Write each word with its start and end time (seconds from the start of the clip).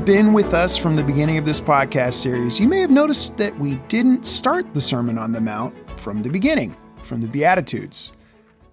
You've 0.00 0.06
been 0.06 0.32
with 0.32 0.54
us 0.54 0.78
from 0.78 0.96
the 0.96 1.04
beginning 1.04 1.36
of 1.36 1.44
this 1.44 1.60
podcast 1.60 2.14
series, 2.14 2.58
you 2.58 2.66
may 2.66 2.80
have 2.80 2.90
noticed 2.90 3.36
that 3.36 3.54
we 3.58 3.74
didn't 3.88 4.24
start 4.24 4.72
the 4.72 4.80
Sermon 4.80 5.18
on 5.18 5.30
the 5.30 5.42
Mount 5.42 5.76
from 6.00 6.22
the 6.22 6.30
beginning, 6.30 6.74
from 7.02 7.20
the 7.20 7.28
Beatitudes. 7.28 8.12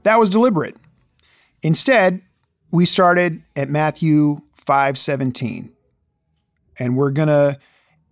That 0.03 0.19
was 0.19 0.29
deliberate. 0.29 0.77
Instead, 1.61 2.21
we 2.71 2.85
started 2.85 3.43
at 3.57 3.69
Matthew 3.69 4.37
5:17. 4.55 5.73
And 6.79 6.95
we're 6.95 7.11
going 7.11 7.27
to 7.27 7.59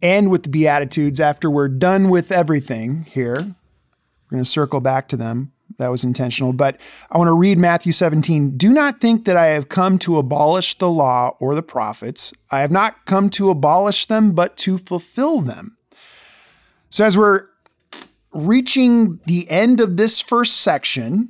end 0.02 0.30
with 0.30 0.44
the 0.44 0.50
Beatitudes 0.50 1.22
after 1.22 1.50
we're 1.50 1.70
done 1.70 2.10
with 2.10 2.34
everything 2.34 3.06
here. 3.10 3.36
We're 3.36 4.30
going 4.30 4.44
to 4.44 4.50
circle 4.50 4.82
back 4.82 5.08
to 5.08 5.16
them. 5.16 5.54
That 5.78 5.90
was 5.90 6.04
intentional. 6.04 6.54
But 6.54 6.80
I 7.12 7.18
want 7.18 7.28
to 7.28 7.38
read 7.38 7.58
Matthew 7.58 7.92
17. 7.92 8.58
Do 8.58 8.72
not 8.72 9.00
think 9.00 9.26
that 9.26 9.36
I 9.36 9.48
have 9.48 9.70
come 9.70 10.00
to 10.00 10.18
abolish 10.18 10.78
the 10.78 10.90
law 10.90 11.36
or 11.40 11.56
the 11.56 11.64
prophets. 11.64 12.34
I 12.52 12.60
have 12.60 12.72
not 12.72 13.06
come 13.06 13.30
to 13.32 13.50
abolish 13.50 14.06
them, 14.06 14.34
but 14.34 14.58
to 14.58 14.78
fulfill 14.78 15.42
them. 15.42 15.78
So, 16.90 17.04
as 17.04 17.18
we're 17.18 17.48
reaching 18.34 19.20
the 19.26 19.50
end 19.50 19.82
of 19.82 19.98
this 19.98 20.22
first 20.22 20.62
section, 20.62 21.30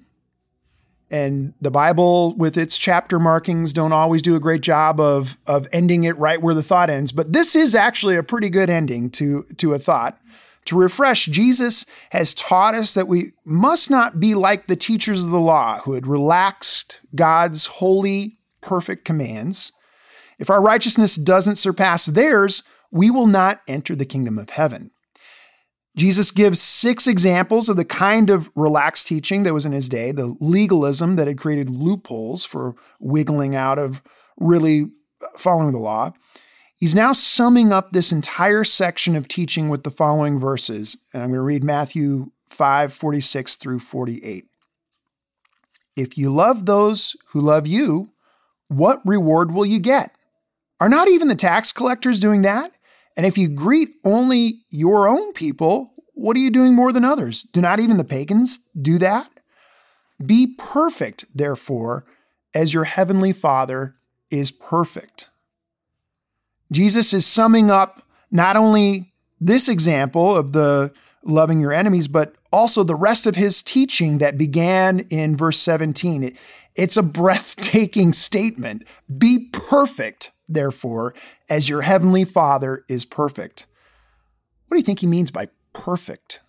and 1.11 1.53
the 1.61 1.71
Bible, 1.71 2.33
with 2.35 2.57
its 2.57 2.77
chapter 2.77 3.19
markings, 3.19 3.73
don't 3.73 3.93
always 3.93 4.21
do 4.21 4.35
a 4.35 4.39
great 4.39 4.61
job 4.61 4.99
of, 4.99 5.37
of 5.45 5.67
ending 5.71 6.03
it 6.03 6.17
right 6.17 6.41
where 6.41 6.53
the 6.53 6.63
thought 6.63 6.89
ends. 6.89 7.11
But 7.11 7.31
this 7.31 7.55
is 7.55 7.75
actually 7.75 8.15
a 8.15 8.23
pretty 8.23 8.49
good 8.49 8.69
ending 8.69 9.11
to, 9.11 9.43
to 9.57 9.73
a 9.73 9.79
thought. 9.79 10.19
To 10.65 10.77
refresh, 10.77 11.25
Jesus 11.25 11.85
has 12.11 12.33
taught 12.33 12.73
us 12.73 12.93
that 12.95 13.07
we 13.07 13.33
must 13.45 13.91
not 13.91 14.19
be 14.19 14.33
like 14.33 14.65
the 14.65 14.75
teachers 14.75 15.23
of 15.23 15.29
the 15.29 15.39
law 15.39 15.79
who 15.79 15.93
had 15.93 16.07
relaxed 16.07 17.01
God's 17.13 17.67
holy, 17.67 18.39
perfect 18.61 19.05
commands. 19.05 19.71
If 20.39 20.49
our 20.49 20.61
righteousness 20.61 21.15
doesn't 21.15 21.57
surpass 21.57 22.05
theirs, 22.07 22.63
we 22.91 23.11
will 23.11 23.27
not 23.27 23.61
enter 23.67 23.95
the 23.95 24.05
kingdom 24.05 24.39
of 24.39 24.51
heaven. 24.51 24.91
Jesus 25.95 26.31
gives 26.31 26.59
six 26.59 27.07
examples 27.07 27.69
of 27.69 27.77
the 27.77 27.85
kind 27.85 28.29
of 28.29 28.49
relaxed 28.55 29.07
teaching 29.07 29.43
that 29.43 29.53
was 29.53 29.65
in 29.65 29.71
his 29.71 29.87
day, 29.87 30.11
the 30.11 30.35
legalism 30.41 31.15
that 31.15 31.27
had 31.27 31.37
created 31.37 31.69
loopholes 31.69 32.43
for 32.43 32.75
wiggling 32.99 33.55
out 33.55 33.79
of 33.79 34.01
really 34.37 34.87
following 35.37 35.71
the 35.71 35.79
law. 35.79 36.11
He's 36.85 36.93
now 36.93 37.13
summing 37.13 37.73
up 37.73 37.89
this 37.89 38.11
entire 38.11 38.63
section 38.63 39.15
of 39.15 39.27
teaching 39.27 39.69
with 39.69 39.81
the 39.81 39.89
following 39.89 40.37
verses. 40.37 40.95
And 41.11 41.23
I'm 41.23 41.29
going 41.29 41.39
to 41.39 41.41
read 41.41 41.63
Matthew 41.63 42.29
5 42.47 42.93
46 42.93 43.55
through 43.55 43.79
48. 43.79 44.45
If 45.95 46.15
you 46.15 46.31
love 46.31 46.67
those 46.67 47.15
who 47.29 47.41
love 47.41 47.65
you, 47.65 48.11
what 48.67 49.01
reward 49.03 49.51
will 49.51 49.65
you 49.65 49.79
get? 49.79 50.15
Are 50.79 50.87
not 50.87 51.07
even 51.07 51.27
the 51.27 51.33
tax 51.33 51.73
collectors 51.73 52.19
doing 52.19 52.43
that? 52.43 52.71
And 53.17 53.25
if 53.25 53.35
you 53.35 53.47
greet 53.49 53.95
only 54.03 54.59
your 54.69 55.07
own 55.07 55.33
people, 55.33 55.91
what 56.13 56.37
are 56.37 56.41
you 56.41 56.51
doing 56.51 56.75
more 56.75 56.93
than 56.93 57.03
others? 57.03 57.41
Do 57.41 57.61
not 57.61 57.79
even 57.79 57.97
the 57.97 58.03
pagans 58.03 58.59
do 58.79 58.99
that? 58.99 59.31
Be 60.23 60.53
perfect, 60.55 61.25
therefore, 61.33 62.05
as 62.53 62.75
your 62.75 62.83
heavenly 62.83 63.33
Father 63.33 63.95
is 64.29 64.51
perfect. 64.51 65.31
Jesus 66.71 67.13
is 67.13 67.25
summing 67.25 67.69
up 67.69 68.01
not 68.31 68.55
only 68.55 69.13
this 69.39 69.69
example 69.69 70.35
of 70.35 70.51
the 70.51 70.93
loving 71.23 71.59
your 71.59 71.73
enemies, 71.73 72.07
but 72.07 72.35
also 72.51 72.83
the 72.83 72.95
rest 72.95 73.27
of 73.27 73.35
his 73.35 73.61
teaching 73.61 74.19
that 74.19 74.37
began 74.37 74.99
in 75.09 75.35
verse 75.35 75.59
17. 75.59 76.23
It, 76.23 76.37
it's 76.75 76.97
a 76.97 77.03
breathtaking 77.03 78.13
statement. 78.13 78.83
Be 79.17 79.49
perfect, 79.51 80.31
therefore, 80.47 81.13
as 81.49 81.69
your 81.69 81.81
heavenly 81.81 82.25
Father 82.25 82.83
is 82.87 83.05
perfect. 83.05 83.65
What 84.67 84.75
do 84.75 84.79
you 84.79 84.85
think 84.85 84.99
he 84.99 85.07
means 85.07 85.31
by 85.31 85.49
perfect? 85.73 86.41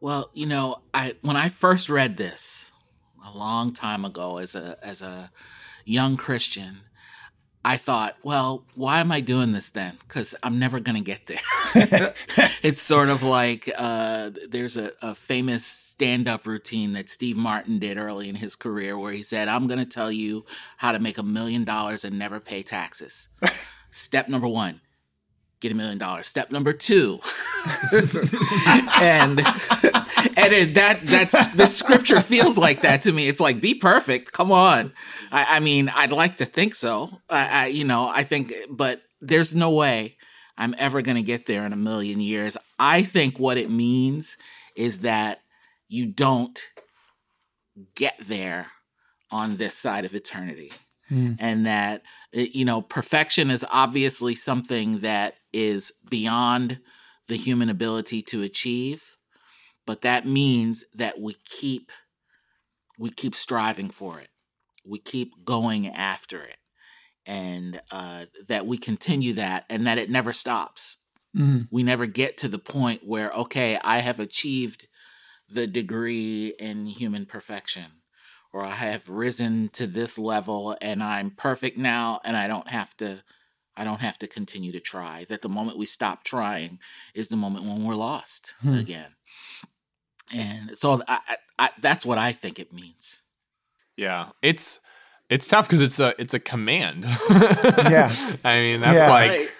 Well, 0.00 0.30
you 0.32 0.46
know, 0.46 0.80
I 0.94 1.14
when 1.20 1.36
I 1.36 1.48
first 1.48 1.90
read 1.90 2.16
this 2.16 2.72
a 3.26 3.36
long 3.36 3.72
time 3.72 4.04
ago 4.04 4.38
as 4.38 4.54
a 4.54 4.78
as 4.82 5.02
a 5.02 5.30
young 5.84 6.16
Christian, 6.16 6.82
I 7.64 7.76
thought, 7.76 8.16
well, 8.22 8.64
why 8.74 9.00
am 9.00 9.12
I 9.12 9.20
doing 9.20 9.52
this 9.52 9.68
then? 9.68 9.98
Because 10.08 10.34
I'm 10.42 10.58
never 10.58 10.80
going 10.80 10.96
to 10.96 11.04
get 11.04 11.26
there. 11.26 11.40
it's 12.62 12.80
sort 12.80 13.10
of 13.10 13.22
like 13.22 13.70
uh, 13.76 14.30
there's 14.48 14.78
a, 14.78 14.92
a 15.02 15.14
famous 15.14 15.64
stand 15.64 16.26
up 16.26 16.46
routine 16.46 16.92
that 16.94 17.10
Steve 17.10 17.36
Martin 17.36 17.78
did 17.78 17.98
early 17.98 18.30
in 18.30 18.36
his 18.36 18.56
career 18.56 18.98
where 18.98 19.12
he 19.12 19.22
said, 19.22 19.48
I'm 19.48 19.66
going 19.66 19.80
to 19.80 19.86
tell 19.86 20.10
you 20.10 20.46
how 20.78 20.92
to 20.92 20.98
make 20.98 21.18
a 21.18 21.22
million 21.22 21.64
dollars 21.64 22.02
and 22.04 22.18
never 22.18 22.40
pay 22.40 22.62
taxes. 22.62 23.28
Step 23.90 24.28
number 24.28 24.48
one 24.48 24.80
get 25.60 25.70
a 25.70 25.74
million 25.74 25.98
dollars. 25.98 26.26
Step 26.26 26.50
number 26.50 26.72
two, 26.72 27.20
and 29.00 29.40
and 30.36 30.52
it, 30.52 30.74
that 30.74 31.00
that's 31.02 31.48
the 31.54 31.66
scripture 31.66 32.20
feels 32.20 32.58
like 32.58 32.82
that 32.82 33.02
to 33.02 33.12
me. 33.12 33.28
It's 33.28 33.40
like 33.40 33.60
be 33.60 33.74
perfect. 33.74 34.32
Come 34.32 34.52
on. 34.52 34.92
I, 35.32 35.56
I 35.56 35.60
mean, 35.60 35.88
I'd 35.88 36.12
like 36.12 36.38
to 36.38 36.44
think 36.44 36.74
so. 36.74 37.10
I, 37.28 37.64
I, 37.64 37.66
you 37.66 37.84
know, 37.84 38.10
I 38.12 38.22
think, 38.22 38.52
but 38.68 39.02
there's 39.20 39.54
no 39.54 39.70
way 39.70 40.16
I'm 40.56 40.74
ever 40.78 41.02
going 41.02 41.16
to 41.16 41.22
get 41.22 41.46
there 41.46 41.64
in 41.64 41.72
a 41.72 41.76
million 41.76 42.20
years. 42.20 42.56
I 42.78 43.02
think 43.02 43.38
what 43.38 43.56
it 43.56 43.70
means 43.70 44.36
is 44.76 45.00
that 45.00 45.40
you 45.88 46.06
don't 46.06 46.60
get 47.94 48.18
there 48.18 48.66
on 49.30 49.56
this 49.56 49.74
side 49.74 50.04
of 50.04 50.14
eternity. 50.14 50.72
Mm. 51.10 51.36
And 51.38 51.66
that, 51.66 52.02
you 52.32 52.64
know, 52.64 52.82
perfection 52.82 53.50
is 53.50 53.66
obviously 53.72 54.34
something 54.34 55.00
that 55.00 55.34
is 55.52 55.92
beyond 56.08 56.78
the 57.26 57.36
human 57.36 57.68
ability 57.68 58.22
to 58.22 58.42
achieve 58.42 59.16
but 59.86 60.02
that 60.02 60.26
means 60.26 60.84
that 60.94 61.20
we 61.20 61.34
keep 61.44 61.90
we 62.98 63.10
keep 63.10 63.34
striving 63.34 63.90
for 63.90 64.18
it 64.18 64.28
we 64.84 64.98
keep 64.98 65.44
going 65.44 65.88
after 65.88 66.42
it 66.42 66.58
and 67.26 67.80
uh, 67.92 68.24
that 68.48 68.66
we 68.66 68.78
continue 68.78 69.34
that 69.34 69.64
and 69.68 69.86
that 69.86 69.98
it 69.98 70.10
never 70.10 70.32
stops 70.32 70.98
mm-hmm. 71.36 71.58
we 71.70 71.82
never 71.82 72.06
get 72.06 72.36
to 72.38 72.48
the 72.48 72.58
point 72.58 73.02
where 73.04 73.30
okay 73.30 73.78
i 73.84 73.98
have 73.98 74.20
achieved 74.20 74.86
the 75.48 75.66
degree 75.66 76.54
in 76.58 76.86
human 76.86 77.26
perfection 77.26 78.02
or 78.52 78.64
i 78.64 78.70
have 78.70 79.08
risen 79.08 79.68
to 79.68 79.86
this 79.86 80.18
level 80.18 80.76
and 80.80 81.02
i'm 81.02 81.30
perfect 81.30 81.76
now 81.76 82.20
and 82.24 82.36
i 82.36 82.46
don't 82.46 82.68
have 82.68 82.96
to 82.96 83.22
I 83.76 83.84
don't 83.84 84.00
have 84.00 84.18
to 84.18 84.26
continue 84.26 84.72
to 84.72 84.80
try. 84.80 85.24
That 85.30 85.40
the 85.40 85.48
moment 85.48 85.78
we 85.78 85.86
stop 85.86 86.22
trying 86.22 86.80
is 87.14 87.28
the 87.28 87.36
moment 87.36 87.64
when 87.64 87.84
we're 87.84 87.94
lost 87.94 88.52
hmm. 88.60 88.74
again. 88.74 89.14
And 90.32 90.76
so 90.76 91.02
I, 91.08 91.18
I, 91.28 91.36
I, 91.58 91.70
that's 91.80 92.06
what 92.06 92.18
I 92.18 92.32
think 92.32 92.58
it 92.58 92.72
means. 92.72 93.22
Yeah, 93.96 94.30
it's 94.42 94.80
it's 95.28 95.46
tough 95.46 95.66
because 95.68 95.80
it's 95.80 96.00
a 96.00 96.14
it's 96.18 96.34
a 96.34 96.40
command. 96.40 97.04
yeah, 97.04 98.12
I 98.44 98.60
mean 98.60 98.80
that's 98.80 98.96
yeah. 98.96 99.10
like 99.10 99.30
right. 99.30 99.52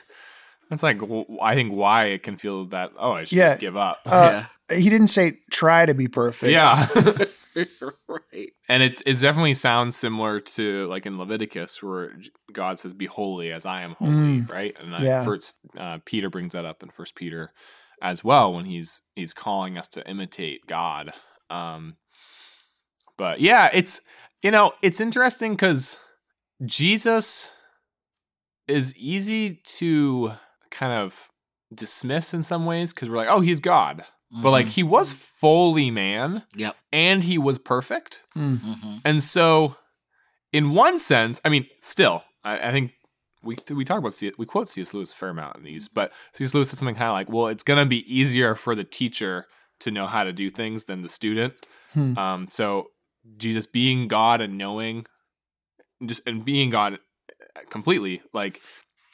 that's 0.68 0.82
like 0.82 1.00
I 1.42 1.54
think 1.54 1.72
why 1.72 2.06
it 2.06 2.22
can 2.22 2.36
feel 2.36 2.64
that 2.66 2.92
oh 2.98 3.12
I 3.12 3.24
should 3.24 3.38
yeah. 3.38 3.48
just 3.48 3.60
give 3.60 3.76
up. 3.76 4.00
Uh, 4.06 4.44
yeah, 4.70 4.76
he 4.76 4.88
didn't 4.88 5.08
say 5.08 5.38
try 5.50 5.86
to 5.86 5.94
be 5.94 6.08
perfect. 6.08 6.52
Yeah. 6.52 6.86
right. 8.08 8.52
And 8.68 8.82
it's 8.82 9.02
it 9.02 9.20
definitely 9.20 9.54
sounds 9.54 9.96
similar 9.96 10.40
to 10.40 10.86
like 10.86 11.06
in 11.06 11.18
Leviticus 11.18 11.82
where 11.82 12.12
God 12.52 12.78
says, 12.78 12.92
"Be 12.92 13.06
holy 13.06 13.52
as 13.52 13.66
I 13.66 13.82
am 13.82 13.92
holy," 13.92 14.10
mm. 14.10 14.50
right? 14.50 14.76
And 14.80 15.04
yeah. 15.04 15.24
first 15.24 15.54
uh, 15.76 15.98
Peter 16.04 16.30
brings 16.30 16.52
that 16.52 16.64
up 16.64 16.82
in 16.82 16.90
First 16.90 17.14
Peter 17.14 17.52
as 18.00 18.24
well 18.24 18.52
when 18.52 18.64
he's 18.64 19.02
he's 19.14 19.32
calling 19.32 19.78
us 19.78 19.88
to 19.88 20.08
imitate 20.08 20.66
God. 20.66 21.12
Um, 21.48 21.96
but 23.16 23.40
yeah, 23.40 23.70
it's 23.72 24.00
you 24.42 24.50
know 24.50 24.72
it's 24.82 25.00
interesting 25.00 25.52
because 25.52 25.98
Jesus 26.64 27.52
is 28.68 28.96
easy 28.96 29.60
to 29.64 30.32
kind 30.70 30.92
of 30.92 31.28
dismiss 31.74 32.34
in 32.34 32.42
some 32.42 32.66
ways 32.66 32.92
because 32.92 33.08
we're 33.08 33.16
like, 33.16 33.28
oh, 33.28 33.40
he's 33.40 33.60
God. 33.60 34.04
Mm-hmm. 34.32 34.42
But 34.42 34.50
like 34.50 34.66
he 34.66 34.82
was 34.82 35.12
fully 35.12 35.90
man. 35.90 36.44
Yep. 36.56 36.76
And 36.92 37.24
he 37.24 37.38
was 37.38 37.58
perfect. 37.58 38.22
Mm-hmm. 38.36 38.98
And 39.04 39.22
so 39.22 39.76
in 40.52 40.70
one 40.70 40.98
sense, 40.98 41.40
I 41.44 41.48
mean, 41.48 41.66
still, 41.80 42.22
I, 42.44 42.68
I 42.68 42.72
think 42.72 42.92
we 43.42 43.56
we 43.70 43.84
talk 43.84 43.98
about 43.98 44.12
C, 44.12 44.32
we 44.38 44.46
quote 44.46 44.68
C.S. 44.68 44.92
Lewis 44.92 45.12
a 45.12 45.14
fair 45.14 45.30
amount 45.30 45.56
in 45.56 45.64
these, 45.64 45.88
but 45.88 46.12
C.S. 46.32 46.54
Lewis 46.54 46.70
said 46.70 46.78
something 46.78 46.94
kind 46.94 47.08
of 47.08 47.14
like, 47.14 47.30
"Well, 47.30 47.48
it's 47.48 47.62
gonna 47.62 47.86
be 47.86 48.12
easier 48.12 48.54
for 48.54 48.74
the 48.74 48.84
teacher 48.84 49.46
to 49.80 49.90
know 49.90 50.06
how 50.06 50.24
to 50.24 50.32
do 50.32 50.50
things 50.50 50.84
than 50.84 51.02
the 51.02 51.08
student." 51.08 51.54
Hmm. 51.92 52.18
Um, 52.18 52.48
so 52.50 52.90
Jesus 53.36 53.66
being 53.66 54.08
God 54.08 54.40
and 54.40 54.58
knowing, 54.58 55.06
just 56.04 56.22
and 56.26 56.44
being 56.44 56.70
God 56.70 56.98
completely, 57.70 58.22
like 58.34 58.60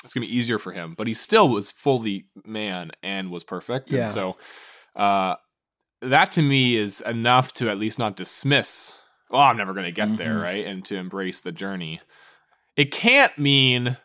it's 0.03 0.13
gonna 0.13 0.27
be 0.27 0.37
easier 0.37 0.59
for 0.59 0.73
him. 0.73 0.95
But 0.97 1.07
he 1.07 1.15
still 1.15 1.49
was 1.49 1.71
fully 1.71 2.27
man 2.45 2.91
and 3.03 3.31
was 3.31 3.45
perfect, 3.45 3.93
yeah. 3.93 4.01
and 4.01 4.09
so 4.09 4.37
uh, 4.97 5.37
that 6.03 6.33
to 6.33 6.43
me 6.43 6.77
is 6.77 7.01
enough 7.01 7.53
to 7.55 7.71
at 7.71 7.79
least 7.79 7.99
not 7.99 8.17
dismiss. 8.17 8.95
Well, 9.31 9.43
I'm 9.43 9.57
never 9.57 9.73
gonna 9.73 9.93
get 9.93 10.09
mm-hmm. 10.09 10.17
there, 10.17 10.39
right? 10.39 10.67
And 10.67 10.85
to 10.87 10.97
embrace 10.97 11.41
the 11.41 11.53
journey. 11.53 12.01
It 12.77 12.91
can't 12.91 13.37
mean 13.39 13.97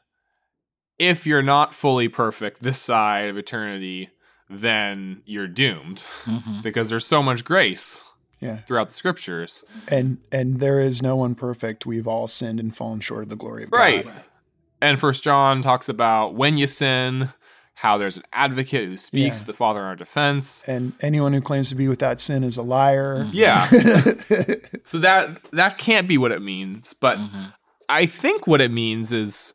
if 1.02 1.26
you're 1.26 1.42
not 1.42 1.74
fully 1.74 2.08
perfect 2.08 2.62
this 2.62 2.78
side 2.78 3.28
of 3.28 3.36
eternity, 3.36 4.12
then 4.48 5.24
you're 5.26 5.48
doomed 5.48 6.06
mm-hmm. 6.26 6.62
because 6.64 6.90
there's 6.90 7.08
so 7.08 7.24
much 7.24 7.44
grace 7.44 8.04
yeah. 8.40 8.58
throughout 8.58 8.88
the 8.88 8.94
scriptures. 8.94 9.64
And 9.88 10.20
and 10.32 10.60
there 10.60 10.80
is 10.80 11.02
no 11.02 11.16
one 11.16 11.34
perfect. 11.34 11.88
We've 11.88 12.08
all 12.08 12.28
sinned 12.28 12.60
and 12.60 12.76
fallen 12.76 13.00
short 13.00 13.24
of 13.24 13.30
the 13.30 13.36
glory 13.36 13.64
of 13.64 13.72
right. 13.72 14.06
God. 14.06 14.14
Right. 14.14 14.26
And 14.80 15.00
First 15.00 15.24
John 15.24 15.64
talks 15.64 15.90
about 15.90 16.36
when 16.36 16.60
you 16.60 16.68
sin, 16.68 17.34
how 17.74 17.98
there's 17.98 18.18
an 18.18 18.24
advocate 18.32 18.88
who 18.88 18.98
speaks 18.98 19.42
yeah. 19.42 19.46
the 19.46 19.54
Father 19.54 19.80
in 19.80 19.86
our 19.88 19.96
defense. 19.96 20.64
And 20.68 20.94
anyone 21.02 21.34
who 21.34 21.42
claims 21.42 21.70
to 21.70 21.76
be 21.76 21.88
without 21.88 22.20
sin 22.20 22.44
is 22.44 22.58
a 22.58 22.62
liar. 22.62 23.28
Yeah. 23.32 23.66
so 24.84 25.00
that 25.00 25.44
that 25.52 25.80
can't 25.80 26.08
be 26.08 26.20
what 26.20 26.32
it 26.32 26.44
means. 26.44 26.94
But 26.94 27.18
mm-hmm. 27.18 27.46
I 27.90 28.06
think 28.06 28.46
what 28.46 28.62
it 28.62 28.72
means 28.72 29.14
is 29.14 29.54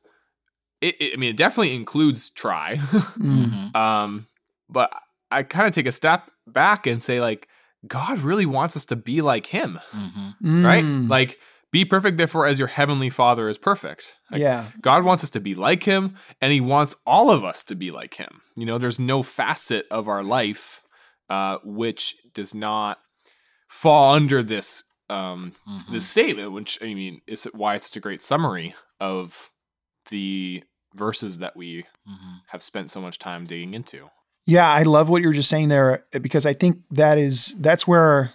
it, 0.80 1.00
it, 1.00 1.12
I 1.14 1.16
mean 1.16 1.30
it 1.30 1.36
definitely 1.36 1.74
includes 1.74 2.30
try. 2.30 2.76
mm-hmm. 2.80 3.76
Um 3.76 4.26
but 4.68 4.92
I 5.30 5.42
kind 5.42 5.66
of 5.66 5.74
take 5.74 5.86
a 5.86 5.92
step 5.92 6.30
back 6.46 6.86
and 6.86 7.02
say 7.02 7.20
like 7.20 7.48
God 7.86 8.18
really 8.18 8.46
wants 8.46 8.76
us 8.76 8.84
to 8.86 8.96
be 8.96 9.20
like 9.20 9.46
him. 9.46 9.78
Mm-hmm. 9.92 10.64
Right? 10.64 10.84
Mm. 10.84 11.08
Like 11.08 11.38
be 11.72 11.84
perfect 11.84 12.16
therefore 12.16 12.46
as 12.46 12.58
your 12.58 12.68
heavenly 12.68 13.10
father 13.10 13.48
is 13.48 13.58
perfect. 13.58 14.16
Like, 14.30 14.40
yeah. 14.40 14.66
God 14.80 15.04
wants 15.04 15.22
us 15.22 15.30
to 15.30 15.40
be 15.40 15.54
like 15.54 15.82
him 15.82 16.16
and 16.40 16.52
he 16.52 16.60
wants 16.60 16.94
all 17.06 17.30
of 17.30 17.44
us 17.44 17.64
to 17.64 17.74
be 17.74 17.90
like 17.90 18.14
him. 18.14 18.40
You 18.56 18.66
know, 18.66 18.78
there's 18.78 18.98
no 18.98 19.22
facet 19.22 19.86
of 19.90 20.08
our 20.08 20.22
life 20.22 20.82
uh, 21.28 21.58
which 21.64 22.16
does 22.34 22.54
not 22.54 22.98
fall 23.68 24.14
under 24.14 24.42
this 24.42 24.84
um, 25.08 25.54
mm-hmm. 25.68 25.92
this 25.92 26.06
statement, 26.08 26.52
which 26.52 26.78
I 26.82 26.94
mean 26.94 27.20
is 27.26 27.44
why 27.52 27.76
it's 27.76 27.86
such 27.86 27.96
a 27.96 28.00
great 28.00 28.20
summary 28.20 28.74
of 29.00 29.50
the 30.10 30.62
verses 30.94 31.38
that 31.38 31.56
we 31.56 31.82
mm-hmm. 31.82 32.36
have 32.48 32.62
spent 32.62 32.90
so 32.90 33.00
much 33.00 33.18
time 33.18 33.46
digging 33.46 33.74
into. 33.74 34.10
Yeah, 34.46 34.68
I 34.70 34.84
love 34.84 35.08
what 35.08 35.22
you 35.22 35.30
are 35.30 35.34
just 35.34 35.50
saying 35.50 35.68
there 35.68 36.04
because 36.12 36.46
I 36.46 36.52
think 36.52 36.82
that 36.90 37.18
is 37.18 37.54
that's 37.58 37.86
where 37.86 38.32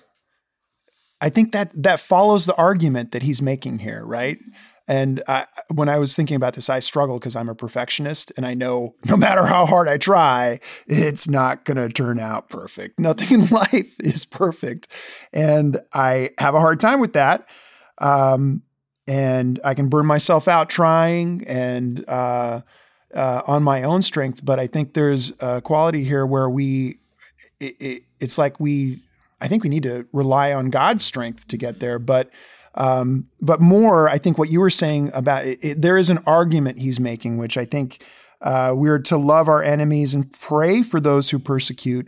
I 1.21 1.29
think 1.29 1.53
that 1.53 1.71
that 1.83 1.99
follows 1.99 2.45
the 2.45 2.55
argument 2.55 3.11
that 3.11 3.23
he's 3.23 3.41
making 3.41 3.79
here, 3.79 4.03
right? 4.05 4.37
And 4.87 5.23
I, 5.27 5.45
when 5.73 5.87
I 5.87 5.99
was 5.99 6.15
thinking 6.15 6.35
about 6.35 6.55
this, 6.55 6.69
I 6.69 6.79
struggle 6.79 7.17
because 7.17 7.35
I'm 7.35 7.47
a 7.47 7.55
perfectionist, 7.55 8.33
and 8.35 8.45
I 8.45 8.55
know 8.55 8.95
no 9.05 9.15
matter 9.25 9.45
how 9.45 9.65
hard 9.65 9.87
I 9.87 9.97
try, 9.97 10.59
it's 10.85 11.29
not 11.29 11.63
going 11.63 11.77
to 11.77 11.87
turn 11.87 12.19
out 12.19 12.49
perfect. 12.49 12.99
Nothing 12.99 13.41
in 13.41 13.47
life 13.47 13.95
is 13.99 14.25
perfect, 14.25 14.89
and 15.31 15.79
I 15.93 16.31
have 16.39 16.55
a 16.55 16.59
hard 16.59 16.81
time 16.81 16.99
with 16.99 17.13
that. 17.13 17.47
Um, 17.99 18.63
and 19.11 19.59
I 19.65 19.73
can 19.73 19.89
burn 19.89 20.05
myself 20.05 20.47
out 20.47 20.69
trying 20.69 21.45
and 21.45 22.07
uh, 22.07 22.61
uh, 23.13 23.41
on 23.45 23.61
my 23.61 23.83
own 23.83 24.01
strength. 24.01 24.45
But 24.45 24.57
I 24.57 24.67
think 24.67 24.93
there's 24.93 25.33
a 25.41 25.59
quality 25.59 26.05
here 26.05 26.25
where 26.25 26.49
we, 26.49 26.99
it, 27.59 27.75
it, 27.79 28.03
it's 28.21 28.37
like 28.37 28.57
we 28.61 29.01
I 29.41 29.49
think 29.49 29.63
we 29.63 29.69
need 29.69 29.83
to 29.83 30.05
rely 30.13 30.53
on 30.53 30.69
God's 30.69 31.03
strength 31.03 31.47
to 31.49 31.57
get 31.57 31.81
there. 31.81 31.99
But 31.99 32.29
um, 32.75 33.27
but 33.41 33.59
more, 33.59 34.07
I 34.07 34.17
think 34.17 34.37
what 34.37 34.49
you 34.49 34.61
were 34.61 34.69
saying 34.69 35.11
about 35.13 35.43
it, 35.45 35.81
there 35.81 35.97
is 35.97 36.09
an 36.09 36.19
argument 36.25 36.79
he's 36.79 37.01
making, 37.01 37.37
which 37.37 37.57
I 37.57 37.65
think 37.65 38.01
uh, 38.39 38.71
we're 38.73 38.99
to 38.99 39.17
love 39.17 39.49
our 39.49 39.61
enemies 39.61 40.13
and 40.13 40.31
pray 40.31 40.83
for 40.83 41.01
those 41.01 41.31
who 41.31 41.39
persecute 41.39 42.07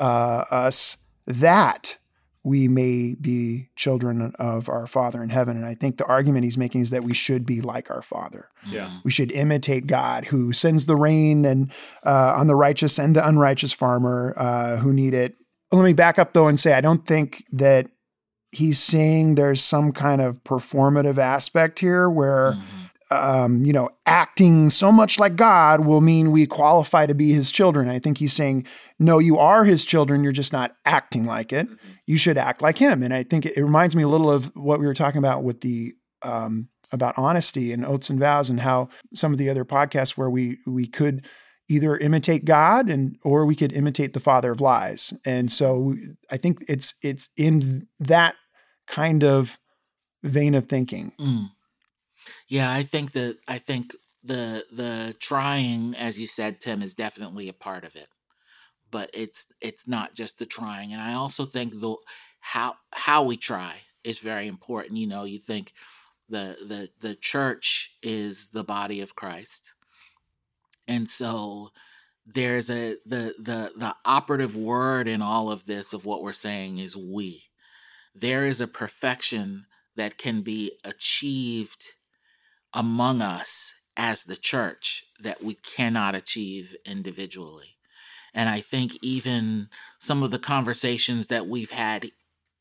uh, 0.00 0.44
us, 0.50 0.96
that 1.26 1.96
we 2.42 2.68
may 2.68 3.14
be 3.20 3.68
children 3.76 4.32
of 4.38 4.68
our 4.68 4.86
Father 4.86 5.22
in 5.22 5.28
heaven. 5.28 5.56
And 5.56 5.66
I 5.66 5.74
think 5.74 5.98
the 5.98 6.06
argument 6.06 6.44
he's 6.44 6.56
making 6.56 6.80
is 6.80 6.90
that 6.90 7.04
we 7.04 7.12
should 7.12 7.44
be 7.44 7.60
like 7.60 7.90
our 7.90 8.02
Father. 8.02 8.48
Yeah. 8.66 8.98
We 9.04 9.10
should 9.10 9.30
imitate 9.30 9.86
God 9.86 10.26
who 10.26 10.52
sends 10.52 10.86
the 10.86 10.96
rain 10.96 11.44
and 11.44 11.70
uh, 12.04 12.34
on 12.38 12.46
the 12.46 12.56
righteous 12.56 12.98
and 12.98 13.14
the 13.14 13.26
unrighteous 13.26 13.72
farmer 13.72 14.34
uh, 14.38 14.76
who 14.76 14.92
need 14.94 15.12
it 15.14 15.34
let 15.72 15.84
me 15.84 15.92
back 15.92 16.18
up 16.18 16.32
though 16.32 16.48
and 16.48 16.58
say 16.58 16.72
I 16.72 16.80
don't 16.80 17.06
think 17.06 17.44
that 17.52 17.88
he's 18.50 18.78
saying 18.78 19.34
there's 19.34 19.62
some 19.62 19.92
kind 19.92 20.20
of 20.20 20.42
performative 20.42 21.18
aspect 21.18 21.78
here 21.78 22.10
where 22.10 22.52
mm-hmm. 22.52 22.79
Um, 23.10 23.64
you 23.64 23.72
know 23.72 23.90
acting 24.06 24.70
so 24.70 24.92
much 24.92 25.18
like 25.18 25.36
God 25.36 25.84
will 25.84 26.00
mean 26.00 26.32
we 26.32 26.46
qualify 26.46 27.06
to 27.06 27.14
be 27.14 27.32
his 27.32 27.50
children. 27.50 27.88
I 27.88 27.98
think 27.98 28.18
he's 28.18 28.32
saying 28.32 28.66
no, 28.98 29.18
you 29.18 29.38
are 29.38 29.64
his 29.64 29.84
children. 29.84 30.22
You're 30.22 30.32
just 30.32 30.52
not 30.52 30.76
acting 30.84 31.24
like 31.24 31.52
it. 31.52 31.66
Mm-hmm. 31.66 31.90
You 32.06 32.18
should 32.18 32.36
act 32.36 32.60
like 32.60 32.76
him. 32.76 33.02
And 33.02 33.14
I 33.14 33.22
think 33.22 33.46
it, 33.46 33.56
reminds 33.56 33.96
me 33.96 34.02
a 34.02 34.08
little 34.08 34.30
of 34.30 34.54
what 34.54 34.78
we 34.78 34.86
were 34.86 34.94
talking 34.94 35.18
about 35.18 35.42
with 35.42 35.62
the 35.62 35.94
um, 36.22 36.68
about 36.92 37.14
honesty 37.16 37.72
and 37.72 37.84
oaths 37.84 38.10
and 38.10 38.20
vows 38.20 38.50
and 38.50 38.60
how 38.60 38.88
some 39.14 39.32
of 39.32 39.38
the 39.38 39.48
other 39.48 39.64
podcasts 39.64 40.18
where 40.18 40.30
we 40.30 40.58
we 40.66 40.86
could 40.86 41.26
either 41.68 41.96
imitate 41.96 42.44
God 42.44 42.90
and 42.90 43.16
or 43.22 43.46
we 43.46 43.54
could 43.54 43.72
imitate 43.72 44.12
the 44.12 44.20
father 44.20 44.50
of 44.50 44.60
lies. 44.60 45.14
And 45.24 45.50
so 45.50 45.94
I 46.30 46.36
think 46.36 46.64
it's 46.68 46.94
it's 47.02 47.30
in 47.36 47.86
that 48.00 48.34
kind 48.86 49.24
of 49.24 49.58
vein 50.22 50.54
of 50.54 50.66
thinking. 50.66 51.12
Mm. 51.18 51.50
Yeah, 52.48 52.72
I 52.72 52.82
think 52.82 53.12
that 53.12 53.38
I 53.48 53.58
think 53.58 53.94
the 54.22 54.64
the 54.72 55.16
trying 55.18 55.94
as 55.96 56.18
you 56.18 56.26
said 56.26 56.60
Tim 56.60 56.82
is 56.82 56.94
definitely 56.94 57.48
a 57.48 57.54
part 57.54 57.84
of 57.84 57.96
it. 57.96 58.08
But 58.90 59.10
it's 59.14 59.46
it's 59.60 59.86
not 59.86 60.14
just 60.14 60.38
the 60.38 60.46
trying 60.46 60.92
and 60.92 61.00
I 61.00 61.14
also 61.14 61.44
think 61.44 61.80
the 61.80 61.96
how 62.40 62.74
how 62.92 63.24
we 63.24 63.36
try 63.36 63.74
is 64.04 64.18
very 64.18 64.46
important. 64.46 64.98
You 64.98 65.06
know, 65.06 65.24
you 65.24 65.38
think 65.38 65.72
the 66.28 66.56
the 66.60 66.90
the 67.00 67.14
church 67.14 67.96
is 68.02 68.48
the 68.48 68.64
body 68.64 69.00
of 69.00 69.14
Christ 69.14 69.74
and 70.90 71.08
so 71.08 71.70
there's 72.26 72.68
a 72.68 72.96
the 73.06 73.34
the 73.38 73.72
the 73.76 73.94
operative 74.04 74.56
word 74.56 75.06
in 75.08 75.22
all 75.22 75.50
of 75.50 75.66
this 75.66 75.92
of 75.92 76.04
what 76.04 76.22
we're 76.22 76.32
saying 76.32 76.78
is 76.78 76.96
we. 76.96 77.44
There 78.14 78.44
is 78.44 78.60
a 78.60 78.66
perfection 78.66 79.66
that 79.96 80.18
can 80.18 80.42
be 80.42 80.72
achieved 80.84 81.84
among 82.74 83.22
us 83.22 83.74
as 83.96 84.24
the 84.24 84.36
church 84.36 85.04
that 85.20 85.42
we 85.42 85.54
cannot 85.54 86.14
achieve 86.14 86.76
individually. 86.86 87.76
And 88.32 88.48
I 88.48 88.60
think 88.60 88.92
even 89.02 89.68
some 89.98 90.22
of 90.22 90.30
the 90.30 90.38
conversations 90.38 91.26
that 91.28 91.46
we've 91.46 91.70
had 91.70 92.10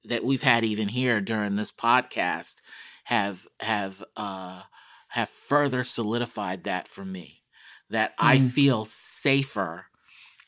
that 0.06 0.24
we've 0.24 0.44
had 0.44 0.64
even 0.64 0.88
here 0.88 1.22
during 1.22 1.56
this 1.56 1.72
podcast 1.72 2.56
have 3.04 3.48
have 3.60 4.04
uh 4.16 4.64
have 5.10 5.30
further 5.30 5.84
solidified 5.84 6.64
that 6.64 6.88
for 6.88 7.04
me 7.04 7.44
that 7.90 8.12
mm. 8.18 8.26
I 8.26 8.40
feel 8.40 8.86
safer 8.86 9.86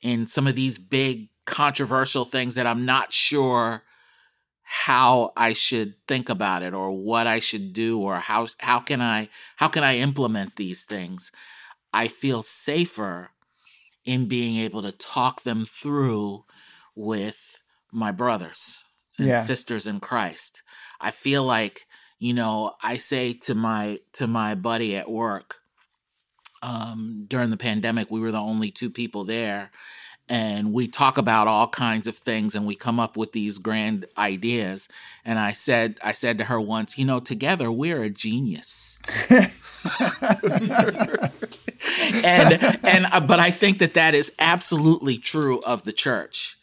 in 0.01 0.27
some 0.27 0.48
of 0.48 0.56
these 0.56 0.77
big 0.77 1.30
controversial 1.46 2.25
things 2.25 2.56
that 2.56 2.68
I'm 2.68 2.86
not 2.86 3.13
sure 3.13 3.84
how 4.74 5.34
I 5.36 5.51
should 5.51 5.96
think 6.08 6.30
about 6.30 6.63
it 6.63 6.74
or 6.74 6.94
what 6.94 7.28
I 7.28 7.42
should 7.42 7.74
do 7.74 8.00
or 8.00 8.16
how 8.16 8.48
how 8.62 8.80
can 8.80 9.01
I 9.01 9.28
how 9.58 9.68
can 9.68 9.84
I 9.84 9.98
implement 9.98 10.56
these 10.56 10.86
things. 10.86 11.30
I 11.92 12.08
feel 12.08 12.42
safer 12.42 13.32
in 14.06 14.30
being 14.30 14.56
able 14.56 14.82
to 14.84 14.94
talk 14.94 15.44
them 15.44 15.66
through 15.66 16.46
with 16.96 17.60
my 17.92 18.13
brothers 18.13 18.86
and 19.18 19.28
yeah. 19.28 19.42
sisters 19.42 19.88
in 19.88 20.00
Christ. 20.00 20.63
I 21.01 21.12
feel 21.12 21.44
like, 21.44 21.86
you 22.18 22.34
know, 22.34 22.75
I 22.82 22.96
say 22.96 23.34
to 23.34 23.54
my 23.54 24.00
to 24.13 24.25
my 24.25 24.56
buddy 24.56 24.96
at 24.96 25.12
work, 25.12 25.58
um, 26.63 27.25
during 27.28 27.50
the 27.50 27.58
pandemic, 27.58 28.10
we 28.10 28.22
were 28.22 28.32
the 28.32 28.40
only 28.40 28.72
two 28.72 28.90
people 28.90 29.25
there. 29.25 29.70
And 30.30 30.72
we 30.72 30.88
talk 30.88 31.18
about 31.18 31.48
all 31.48 31.68
kinds 31.68 32.08
of 32.08 32.16
things 32.16 32.56
and 32.56 32.66
we 32.66 32.75
come 32.75 33.00
up 33.01 33.18
with 33.18 33.34
these 33.34 33.58
grand 33.58 34.06
ideas. 34.18 34.88
And 35.25 35.38
I 35.38 35.51
said, 35.51 35.98
I 36.04 36.13
said 36.13 36.38
to 36.38 36.46
her 36.46 36.62
once, 36.62 36.98
you 36.98 37.04
know, 37.04 37.20
together 37.20 37.70
we're 37.70 38.01
a 38.04 38.10
genius. 38.10 38.98
and 42.24 42.54
and 42.84 43.06
uh, 43.12 43.20
but 43.22 43.40
I 43.40 43.51
think 43.51 43.80
that 43.80 43.94
that 43.96 44.16
is 44.16 44.32
absolutely 44.40 45.18
true 45.18 45.60
of 45.62 45.84
the 45.84 45.94
church. 45.94 46.58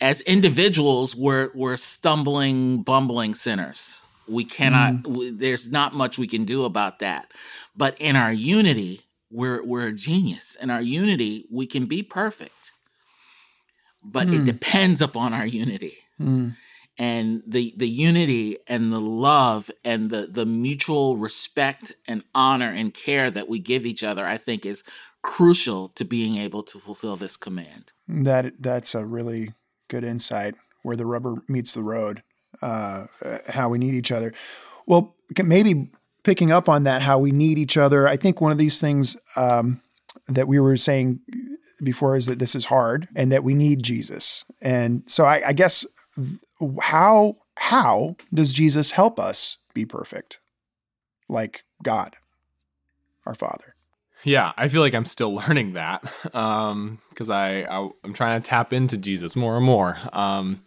As 0.00 0.20
individuals, 0.22 1.14
we're 1.14 1.50
we're 1.54 1.76
stumbling, 1.76 2.82
bumbling 2.82 3.34
sinners. 3.34 4.02
We 4.26 4.44
cannot. 4.44 4.94
Mm. 4.94 5.16
We, 5.16 5.30
there's 5.30 5.70
not 5.70 5.94
much 5.94 6.18
we 6.18 6.26
can 6.26 6.44
do 6.44 6.64
about 6.64 7.00
that. 7.00 7.32
But 7.76 8.00
in 8.00 8.16
our 8.16 8.32
unity, 8.32 9.02
we're 9.30 9.62
we're 9.64 9.88
a 9.88 9.92
genius. 9.92 10.56
In 10.60 10.70
our 10.70 10.82
unity, 10.82 11.46
we 11.50 11.66
can 11.66 11.86
be 11.86 12.02
perfect. 12.02 12.71
But 14.04 14.28
mm. 14.28 14.34
it 14.34 14.38
hmm. 14.38 14.44
depends 14.44 15.00
upon 15.00 15.32
our 15.32 15.46
unity. 15.46 15.98
Mm. 16.20 16.56
And 16.98 17.42
the 17.46 17.72
the 17.76 17.88
unity 17.88 18.58
and 18.68 18.92
the 18.92 19.00
love 19.00 19.70
and 19.84 20.10
the 20.10 20.26
the 20.26 20.44
mutual 20.44 21.16
respect 21.16 21.96
and 22.06 22.22
honor 22.34 22.68
and 22.68 22.92
care 22.92 23.30
that 23.30 23.48
we 23.48 23.58
give 23.58 23.86
each 23.86 24.04
other, 24.04 24.26
I 24.26 24.36
think 24.36 24.66
is 24.66 24.84
crucial 25.22 25.88
to 25.90 26.04
being 26.04 26.36
able 26.36 26.62
to 26.64 26.78
fulfill 26.78 27.16
this 27.16 27.36
command. 27.36 27.92
That 28.06 28.60
that's 28.60 28.94
a 28.94 29.06
really 29.06 29.54
good 29.88 30.04
insight 30.04 30.54
where 30.82 30.96
the 30.96 31.06
rubber 31.06 31.36
meets 31.48 31.72
the 31.72 31.82
road, 31.82 32.22
uh, 32.60 33.06
how 33.48 33.68
we 33.68 33.78
need 33.78 33.94
each 33.94 34.12
other. 34.12 34.32
Well, 34.86 35.14
maybe 35.42 35.90
picking 36.24 36.52
up 36.52 36.68
on 36.68 36.84
that, 36.84 37.02
how 37.02 37.18
we 37.18 37.30
need 37.30 37.58
each 37.58 37.76
other. 37.76 38.06
I 38.06 38.16
think 38.16 38.40
one 38.40 38.52
of 38.52 38.58
these 38.58 38.80
things 38.80 39.16
um, 39.36 39.80
that 40.28 40.48
we 40.48 40.58
were 40.60 40.76
saying 40.76 41.20
before 41.82 42.16
is 42.16 42.26
that 42.26 42.38
this 42.38 42.54
is 42.54 42.66
hard 42.66 43.08
and 43.14 43.30
that 43.32 43.44
we 43.44 43.54
need 43.54 43.82
Jesus. 43.82 44.44
And 44.60 45.02
so 45.06 45.24
I, 45.24 45.48
I 45.48 45.52
guess 45.52 45.84
how 46.80 47.36
how 47.58 48.16
does 48.32 48.52
Jesus 48.52 48.92
help 48.92 49.18
us 49.18 49.58
be 49.74 49.84
perfect, 49.84 50.40
like 51.28 51.64
God, 51.82 52.16
our 53.26 53.34
Father? 53.34 53.74
Yeah, 54.24 54.52
I 54.56 54.68
feel 54.68 54.80
like 54.80 54.94
I'm 54.94 55.04
still 55.04 55.34
learning 55.48 55.74
that 55.74 56.02
because 56.22 57.30
um, 57.30 57.36
I, 57.36 57.64
I 57.64 57.88
am 58.04 58.12
trying 58.14 58.40
to 58.40 58.48
tap 58.48 58.72
into 58.72 58.96
Jesus 58.96 59.36
more 59.36 59.56
and 59.56 59.66
more. 59.66 59.98
Um, 60.12 60.62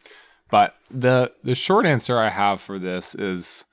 but 0.50 0.76
the 0.92 1.34
the 1.44 1.56
short 1.56 1.86
answer 1.86 2.20
I 2.20 2.30
have 2.30 2.62
for 2.62 2.78
this 2.78 3.16
is 3.16 3.66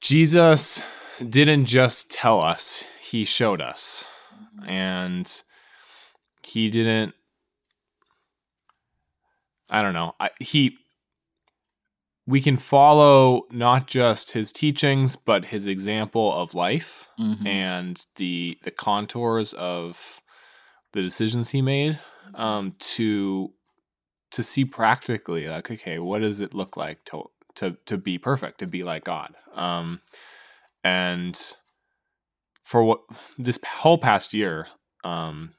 Jesus 0.00 0.82
didn't 1.26 1.66
just 1.66 2.10
tell 2.10 2.40
us; 2.40 2.84
he 3.00 3.24
showed 3.24 3.60
us, 3.60 4.04
and 4.66 5.42
he 6.56 6.70
didn't. 6.70 7.14
I 9.68 9.82
don't 9.82 9.92
know. 9.92 10.14
I, 10.18 10.30
he 10.40 10.78
we 12.26 12.40
can 12.40 12.56
follow 12.56 13.42
not 13.50 13.86
just 13.86 14.32
his 14.32 14.50
teachings 14.50 15.16
but 15.16 15.44
his 15.44 15.66
example 15.66 16.32
of 16.32 16.54
life 16.54 17.08
mm-hmm. 17.20 17.46
and 17.46 18.06
the 18.16 18.58
the 18.62 18.70
contours 18.70 19.52
of 19.52 20.22
the 20.92 21.02
decisions 21.02 21.50
he 21.50 21.60
made 21.60 22.00
um, 22.34 22.74
to 22.78 23.52
to 24.30 24.42
see 24.42 24.64
practically 24.64 25.46
like 25.48 25.70
okay 25.70 25.98
what 25.98 26.22
does 26.22 26.40
it 26.40 26.54
look 26.54 26.74
like 26.76 27.04
to 27.04 27.24
to 27.54 27.76
to 27.84 27.98
be 27.98 28.16
perfect 28.16 28.58
to 28.58 28.66
be 28.66 28.82
like 28.82 29.04
god 29.04 29.34
um, 29.54 30.00
and 30.82 31.54
for 32.62 32.82
what 32.82 33.00
this 33.38 33.60
whole 33.64 33.98
past 33.98 34.32
year 34.32 34.68
um, 35.04 35.52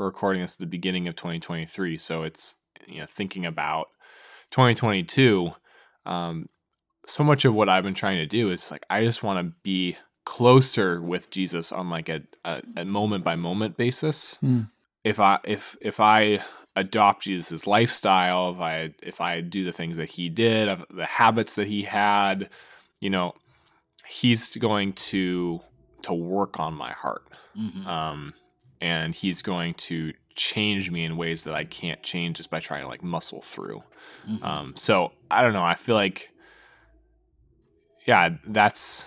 we're 0.00 0.06
recording 0.06 0.42
this 0.42 0.54
at 0.54 0.60
the 0.60 0.66
beginning 0.66 1.06
of 1.06 1.14
2023 1.14 1.96
so 1.96 2.22
it's 2.22 2.56
you 2.86 2.98
know 2.98 3.06
thinking 3.06 3.46
about 3.46 3.88
2022, 4.50 5.52
um, 6.06 6.48
so 7.06 7.24
much 7.24 7.44
of 7.44 7.54
what 7.54 7.68
I've 7.68 7.84
been 7.84 7.94
trying 7.94 8.18
to 8.18 8.26
do 8.26 8.50
is 8.50 8.70
like 8.70 8.84
I 8.90 9.04
just 9.04 9.22
want 9.22 9.38
to 9.46 9.54
be 9.62 9.96
closer 10.24 11.00
with 11.00 11.30
Jesus 11.30 11.72
on 11.72 11.88
like 11.88 12.08
a, 12.08 12.22
a, 12.44 12.62
a 12.76 12.84
moment 12.84 13.24
by 13.24 13.36
moment 13.36 13.76
basis. 13.76 14.38
Mm. 14.42 14.66
If 15.02 15.18
I 15.18 15.38
if 15.44 15.76
if 15.80 15.98
I 15.98 16.40
adopt 16.76 17.24
Jesus's 17.24 17.66
lifestyle, 17.66 18.52
if 18.52 18.60
I 18.60 18.94
if 19.02 19.20
I 19.20 19.40
do 19.40 19.64
the 19.64 19.72
things 19.72 19.96
that 19.96 20.10
he 20.10 20.28
did, 20.28 20.68
the 20.90 21.06
habits 21.06 21.54
that 21.54 21.68
he 21.68 21.82
had, 21.82 22.50
you 23.00 23.10
know, 23.10 23.34
he's 24.06 24.54
going 24.56 24.92
to 24.94 25.60
to 26.02 26.12
work 26.12 26.60
on 26.60 26.74
my 26.74 26.92
heart. 26.92 27.22
Mm-hmm. 27.58 27.86
Um, 27.86 28.34
and 28.80 29.14
he's 29.14 29.42
going 29.42 29.74
to 29.74 30.12
change 30.34 30.90
me 30.90 31.04
in 31.04 31.16
ways 31.16 31.44
that 31.44 31.54
I 31.54 31.64
can't 31.64 32.02
change 32.02 32.38
just 32.38 32.50
by 32.50 32.60
trying 32.60 32.82
to 32.82 32.88
like 32.88 33.02
muscle 33.02 33.42
through. 33.42 33.82
Mm-hmm. 34.28 34.44
Um, 34.44 34.74
so 34.76 35.12
I 35.30 35.42
don't 35.42 35.52
know. 35.52 35.62
I 35.62 35.74
feel 35.74 35.96
like, 35.96 36.30
yeah, 38.06 38.30
that's 38.46 39.06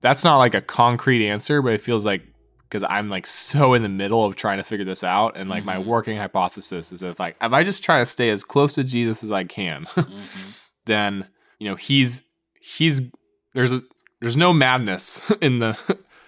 that's 0.00 0.24
not 0.24 0.38
like 0.38 0.54
a 0.54 0.60
concrete 0.60 1.26
answer, 1.26 1.62
but 1.62 1.72
it 1.72 1.80
feels 1.80 2.04
like 2.04 2.22
because 2.68 2.84
I'm 2.88 3.08
like 3.08 3.26
so 3.26 3.72
in 3.74 3.82
the 3.82 3.88
middle 3.88 4.24
of 4.24 4.36
trying 4.36 4.58
to 4.58 4.64
figure 4.64 4.84
this 4.84 5.02
out, 5.02 5.36
and 5.36 5.48
like 5.48 5.64
mm-hmm. 5.64 5.80
my 5.82 5.88
working 5.88 6.16
hypothesis 6.16 6.92
is 6.92 7.02
if 7.02 7.18
like 7.18 7.36
if 7.40 7.52
I 7.52 7.64
just 7.64 7.82
try 7.82 7.98
to 7.98 8.06
stay 8.06 8.30
as 8.30 8.44
close 8.44 8.74
to 8.74 8.84
Jesus 8.84 9.24
as 9.24 9.32
I 9.32 9.44
can, 9.44 9.84
mm-hmm. 9.94 10.50
then 10.84 11.26
you 11.58 11.68
know 11.68 11.76
he's 11.76 12.22
he's 12.60 13.02
there's 13.54 13.72
a 13.72 13.82
there's 14.20 14.36
no 14.36 14.52
madness 14.52 15.22
in 15.40 15.60
the 15.60 15.78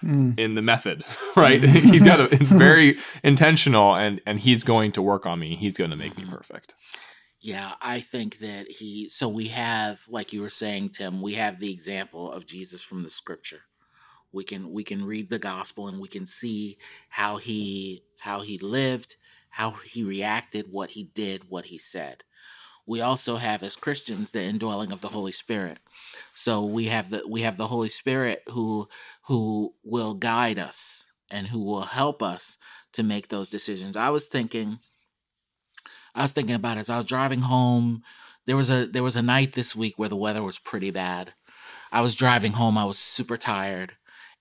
mm. 0.02 0.38
in 0.38 0.54
the 0.54 0.62
method, 0.62 1.04
right? 1.36 1.62
he's 1.62 2.02
got 2.02 2.20
a, 2.20 2.24
it's 2.32 2.52
very 2.52 2.98
intentional 3.22 3.94
and 3.94 4.20
and 4.26 4.38
he's 4.40 4.64
going 4.64 4.92
to 4.92 5.02
work 5.02 5.26
on 5.26 5.38
me. 5.38 5.54
He's 5.54 5.76
going 5.76 5.90
to 5.90 5.96
make 5.96 6.16
me 6.16 6.24
mm-hmm. 6.24 6.34
perfect. 6.34 6.74
Yeah, 7.40 7.72
I 7.80 8.00
think 8.00 8.38
that 8.38 8.70
he 8.70 9.08
so 9.08 9.28
we 9.28 9.48
have 9.48 10.02
like 10.08 10.32
you 10.32 10.42
were 10.42 10.50
saying 10.50 10.90
Tim, 10.90 11.22
we 11.22 11.34
have 11.34 11.58
the 11.58 11.72
example 11.72 12.30
of 12.30 12.46
Jesus 12.46 12.82
from 12.82 13.02
the 13.02 13.10
scripture. 13.10 13.62
We 14.32 14.44
can 14.44 14.70
we 14.70 14.84
can 14.84 15.04
read 15.04 15.30
the 15.30 15.38
gospel 15.38 15.88
and 15.88 16.00
we 16.00 16.08
can 16.08 16.26
see 16.26 16.78
how 17.08 17.36
he 17.36 18.02
how 18.18 18.40
he 18.40 18.58
lived, 18.58 19.16
how 19.48 19.70
he 19.70 20.04
reacted, 20.04 20.66
what 20.70 20.90
he 20.90 21.04
did, 21.04 21.48
what 21.48 21.66
he 21.66 21.78
said 21.78 22.24
we 22.90 23.00
also 23.00 23.36
have 23.36 23.62
as 23.62 23.76
Christians 23.76 24.32
the 24.32 24.42
indwelling 24.42 24.90
of 24.90 25.00
the 25.00 25.10
Holy 25.10 25.30
Spirit. 25.30 25.78
So 26.34 26.64
we 26.64 26.86
have 26.86 27.10
the 27.10 27.22
we 27.28 27.42
have 27.42 27.56
the 27.56 27.68
Holy 27.68 27.88
Spirit 27.88 28.42
who 28.48 28.88
who 29.28 29.74
will 29.84 30.14
guide 30.14 30.58
us 30.58 31.12
and 31.30 31.46
who 31.46 31.62
will 31.62 31.82
help 31.82 32.20
us 32.20 32.58
to 32.94 33.04
make 33.04 33.28
those 33.28 33.48
decisions. 33.48 33.96
I 33.96 34.10
was 34.10 34.26
thinking 34.26 34.80
I 36.16 36.22
was 36.22 36.32
thinking 36.32 36.56
about 36.56 36.78
it 36.78 36.80
as 36.80 36.90
I 36.90 36.96
was 36.96 37.06
driving 37.06 37.42
home. 37.42 38.02
There 38.46 38.56
was 38.56 38.70
a 38.70 38.86
there 38.86 39.04
was 39.04 39.14
a 39.14 39.22
night 39.22 39.52
this 39.52 39.76
week 39.76 39.96
where 39.96 40.08
the 40.08 40.16
weather 40.16 40.42
was 40.42 40.58
pretty 40.58 40.90
bad. 40.90 41.34
I 41.92 42.00
was 42.00 42.16
driving 42.16 42.54
home, 42.54 42.76
I 42.76 42.86
was 42.86 42.98
super 42.98 43.36
tired, 43.36 43.92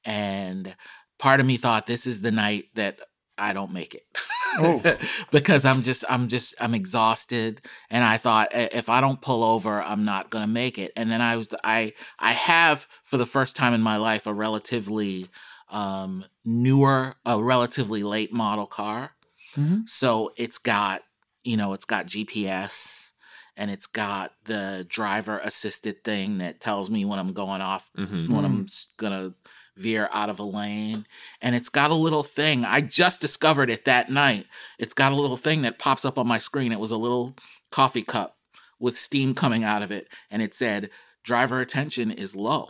and 0.03 0.75
part 1.19 1.39
of 1.39 1.45
me 1.45 1.57
thought 1.57 1.85
this 1.85 2.07
is 2.07 2.21
the 2.21 2.31
night 2.31 2.65
that 2.73 2.99
I 3.37 3.53
don't 3.53 3.73
make 3.73 3.93
it. 3.93 4.05
oh. 4.57 4.81
because 5.31 5.65
I'm 5.65 5.81
just 5.81 6.03
I'm 6.09 6.27
just 6.27 6.55
I'm 6.59 6.73
exhausted 6.73 7.61
and 7.89 8.03
I 8.03 8.17
thought 8.17 8.49
if 8.53 8.89
I 8.89 9.01
don't 9.01 9.21
pull 9.21 9.43
over 9.43 9.81
I'm 9.81 10.05
not 10.05 10.29
going 10.29 10.43
to 10.43 10.49
make 10.49 10.77
it 10.77 10.91
and 10.95 11.11
then 11.11 11.21
I 11.21 11.37
was 11.37 11.47
I 11.63 11.93
I 12.17 12.31
have 12.31 12.87
for 13.03 13.17
the 13.17 13.25
first 13.25 13.55
time 13.55 13.73
in 13.73 13.81
my 13.81 13.97
life 13.97 14.27
a 14.27 14.33
relatively 14.33 15.27
um 15.69 16.25
newer 16.43 17.15
a 17.25 17.43
relatively 17.43 18.03
late 18.03 18.33
model 18.33 18.65
car 18.65 19.11
mm-hmm. 19.55 19.81
so 19.85 20.31
it's 20.35 20.57
got 20.57 21.03
you 21.43 21.57
know 21.57 21.73
it's 21.73 21.85
got 21.85 22.07
GPS 22.07 23.13
and 23.59 23.69
it's 23.69 23.87
got 23.87 24.31
the 24.45 24.85
driver 24.89 25.37
assisted 25.43 26.03
thing 26.03 26.37
that 26.37 26.61
tells 26.61 26.89
me 26.89 27.03
when 27.05 27.19
I'm 27.19 27.33
going 27.33 27.61
off 27.61 27.91
mm-hmm. 27.97 28.33
when 28.33 28.45
I'm 28.45 28.65
gonna 28.97 29.33
veer 29.79 30.09
out 30.11 30.29
of 30.29 30.39
a 30.39 30.43
lane. 30.43 31.05
And 31.41 31.55
it's 31.55 31.69
got 31.69 31.91
a 31.91 31.95
little 31.95 32.23
thing. 32.23 32.65
I 32.65 32.81
just 32.81 33.21
discovered 33.21 33.69
it 33.69 33.85
that 33.85 34.09
night. 34.09 34.45
It's 34.77 34.93
got 34.93 35.11
a 35.11 35.15
little 35.15 35.37
thing 35.37 35.61
that 35.63 35.79
pops 35.79 36.05
up 36.05 36.17
on 36.17 36.27
my 36.27 36.37
screen. 36.37 36.71
It 36.71 36.79
was 36.79 36.91
a 36.91 36.97
little 36.97 37.35
coffee 37.71 38.03
cup 38.03 38.37
with 38.79 38.97
steam 38.97 39.33
coming 39.33 39.63
out 39.63 39.81
of 39.81 39.91
it. 39.91 40.07
And 40.29 40.41
it 40.41 40.53
said, 40.53 40.89
driver 41.23 41.59
attention 41.61 42.11
is 42.11 42.35
low. 42.35 42.69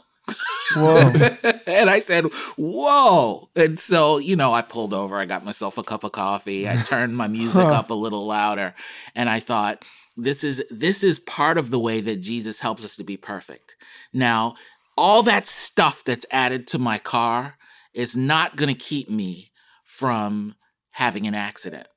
Whoa. 0.75 1.11
and 1.67 1.89
I 1.89 1.99
said, 1.99 2.25
Whoa. 2.57 3.49
And 3.55 3.79
so, 3.79 4.17
you 4.17 4.35
know, 4.35 4.53
I 4.53 4.61
pulled 4.61 4.93
over. 4.93 5.17
I 5.17 5.25
got 5.25 5.45
myself 5.45 5.77
a 5.77 5.83
cup 5.83 6.03
of 6.03 6.11
coffee. 6.11 6.69
I 6.69 6.75
turned 6.85 7.17
my 7.17 7.27
music 7.27 7.63
huh. 7.63 7.71
up 7.71 7.89
a 7.89 7.95
little 7.95 8.25
louder. 8.25 8.75
And 9.15 9.29
I 9.29 9.39
thought, 9.39 9.83
this 10.17 10.43
is 10.43 10.63
this 10.69 11.03
is 11.03 11.19
part 11.19 11.57
of 11.57 11.71
the 11.71 11.79
way 11.79 12.01
that 12.01 12.17
Jesus 12.17 12.59
helps 12.59 12.83
us 12.83 12.95
to 12.97 13.03
be 13.03 13.17
perfect. 13.17 13.75
Now, 14.13 14.55
all 14.99 15.23
that 15.23 15.47
stuff 15.47 16.03
that's 16.03 16.25
added 16.29 16.67
to 16.67 16.77
my 16.77 16.97
car 16.97 17.57
is 17.93 18.17
not 18.17 18.57
going 18.57 18.67
to 18.67 18.79
keep 18.79 19.09
me 19.09 19.49
from 19.85 20.55
having 20.91 21.25
an 21.25 21.33
accident 21.33 21.87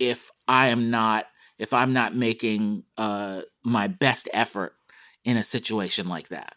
if 0.00 0.30
I 0.48 0.68
am 0.68 0.90
not 0.90 1.26
if 1.58 1.72
I'm 1.72 1.92
not 1.92 2.14
making 2.14 2.84
uh, 2.98 3.42
my 3.64 3.86
best 3.86 4.28
effort 4.34 4.74
in 5.24 5.36
a 5.36 5.44
situation 5.44 6.08
like 6.08 6.28
that. 6.28 6.56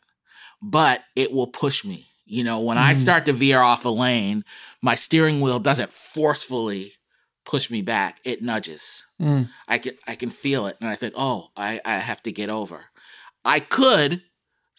But 0.61 1.03
it 1.15 1.31
will 1.31 1.47
push 1.47 1.85
me. 1.85 2.07
You 2.25 2.43
know, 2.43 2.59
when 2.59 2.77
mm. 2.77 2.81
I 2.81 2.93
start 2.95 3.25
to 3.27 3.33
veer 3.33 3.59
off 3.59 3.85
a 3.85 3.89
lane, 3.89 4.43
my 4.81 4.95
steering 4.95 5.41
wheel 5.41 5.59
doesn't 5.59 5.93
forcefully 5.93 6.93
push 7.45 7.69
me 7.71 7.81
back; 7.83 8.19
it 8.25 8.41
nudges. 8.41 9.05
Mm. 9.21 9.47
I 9.67 9.77
can 9.77 9.93
I 10.07 10.15
can 10.15 10.31
feel 10.31 10.65
it, 10.65 10.77
and 10.81 10.89
I 10.89 10.95
think, 10.95 11.13
oh, 11.15 11.49
I, 11.55 11.79
I 11.85 11.97
have 11.97 12.21
to 12.23 12.31
get 12.31 12.49
over. 12.49 12.85
I 13.45 13.59
could 13.59 14.21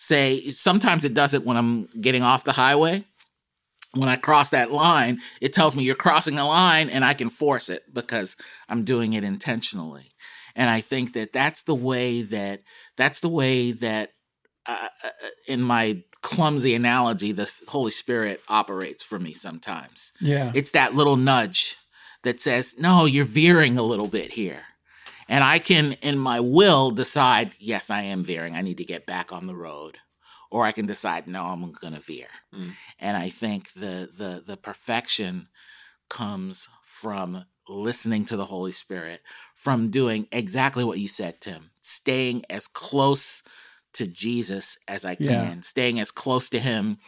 say 0.00 0.48
sometimes 0.48 1.04
it 1.04 1.12
does 1.12 1.34
it 1.34 1.44
when 1.44 1.58
I'm 1.58 1.86
getting 2.00 2.22
off 2.22 2.44
the 2.44 2.52
highway. 2.52 3.04
When 3.94 4.08
I 4.08 4.16
cross 4.16 4.50
that 4.50 4.72
line, 4.72 5.20
it 5.42 5.52
tells 5.52 5.76
me 5.76 5.82
you're 5.82 5.94
crossing 5.94 6.38
a 6.38 6.46
line 6.46 6.88
and 6.88 7.04
I 7.04 7.12
can 7.12 7.28
force 7.28 7.68
it 7.68 7.82
because 7.92 8.34
I'm 8.68 8.84
doing 8.84 9.12
it 9.12 9.24
intentionally. 9.24 10.12
And 10.56 10.70
I 10.70 10.80
think 10.80 11.12
that 11.14 11.32
that's 11.34 11.62
the 11.62 11.74
way 11.74 12.22
that 12.22 12.62
that's 12.96 13.20
the 13.20 13.28
way 13.28 13.72
that 13.72 14.12
uh, 14.66 14.88
uh, 15.04 15.08
in 15.46 15.60
my 15.60 16.02
clumsy 16.22 16.74
analogy 16.74 17.32
the 17.32 17.50
Holy 17.68 17.90
Spirit 17.90 18.40
operates 18.48 19.04
for 19.04 19.18
me 19.18 19.32
sometimes. 19.34 20.12
Yeah. 20.20 20.50
It's 20.54 20.70
that 20.70 20.94
little 20.94 21.16
nudge 21.16 21.76
that 22.22 22.40
says, 22.40 22.76
no, 22.78 23.04
you're 23.04 23.24
veering 23.26 23.76
a 23.76 23.82
little 23.82 24.08
bit 24.08 24.32
here. 24.32 24.62
And 25.30 25.44
I 25.44 25.60
can, 25.60 25.92
in 26.02 26.18
my 26.18 26.40
will, 26.40 26.90
decide, 26.90 27.54
yes, 27.58 27.88
I 27.88 28.02
am 28.02 28.24
veering. 28.24 28.56
I 28.56 28.62
need 28.62 28.78
to 28.78 28.84
get 28.84 29.06
back 29.06 29.32
on 29.32 29.46
the 29.46 29.54
road. 29.54 29.98
Or 30.50 30.66
I 30.66 30.72
can 30.72 30.86
decide, 30.86 31.28
no, 31.28 31.44
I'm 31.44 31.70
going 31.72 31.94
to 31.94 32.00
veer. 32.00 32.26
Mm. 32.52 32.72
And 32.98 33.16
I 33.16 33.28
think 33.28 33.72
the, 33.74 34.10
the, 34.14 34.42
the 34.44 34.56
perfection 34.56 35.46
comes 36.08 36.68
from 36.82 37.44
listening 37.68 38.24
to 38.26 38.36
the 38.36 38.46
Holy 38.46 38.72
Spirit, 38.72 39.20
from 39.54 39.90
doing 39.90 40.26
exactly 40.32 40.82
what 40.82 40.98
you 40.98 41.06
said, 41.06 41.40
Tim, 41.40 41.70
staying 41.80 42.44
as 42.50 42.66
close 42.66 43.44
to 43.92 44.08
Jesus 44.08 44.76
as 44.88 45.04
I 45.04 45.14
can, 45.14 45.26
yeah. 45.26 45.60
staying 45.60 46.00
as 46.00 46.10
close 46.10 46.48
to 46.50 46.58
him 46.58 46.98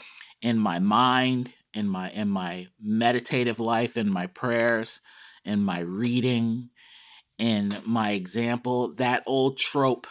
in 0.40 0.58
my 0.58 0.78
mind, 0.78 1.52
in 1.74 1.88
my 1.88 2.10
in 2.10 2.28
my 2.28 2.68
meditative 2.80 3.58
life, 3.58 3.96
in 3.96 4.10
my 4.10 4.26
prayers, 4.26 5.00
in 5.44 5.64
my 5.64 5.80
reading, 5.80 6.70
in 7.42 7.76
my 7.84 8.12
example, 8.12 8.94
that 8.94 9.24
old 9.26 9.58
trope 9.58 10.06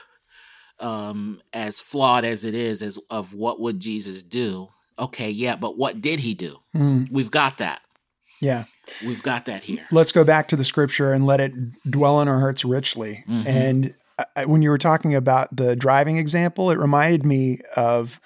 um 0.80 1.42
as 1.54 1.80
flawed 1.80 2.26
as 2.26 2.44
it 2.44 2.56
is 2.56 2.82
as 2.82 3.00
of 3.10 3.34
what 3.34 3.60
would 3.60 3.80
Jesus 3.80 4.22
do? 4.22 4.68
Okay, 5.00 5.30
yeah, 5.30 5.56
but 5.56 5.78
what 5.78 6.02
did 6.02 6.20
he 6.20 6.34
do? 6.34 6.58
Mm. 6.76 7.10
We've 7.12 7.32
got 7.32 7.60
that. 7.60 7.82
Yeah. 8.42 8.66
We've 9.06 9.24
got 9.24 9.46
that 9.46 9.64
here. 9.64 9.86
Let's 9.92 10.12
go 10.12 10.24
back 10.24 10.48
to 10.50 10.56
the 10.56 10.64
scripture 10.64 11.14
and 11.14 11.26
let 11.26 11.40
it 11.40 11.54
dwell 11.90 12.20
in 12.22 12.28
our 12.28 12.40
hearts 12.40 12.66
richly. 12.66 13.24
Mm-hmm. 13.30 13.48
And 13.48 13.94
I, 14.36 14.46
when 14.46 14.62
you 14.62 14.70
were 14.70 14.80
talking 14.80 15.16
about 15.16 15.56
the 15.56 15.76
driving 15.76 16.18
example, 16.18 16.72
it 16.72 16.78
reminded 16.78 17.26
me 17.26 17.60
of 17.76 18.20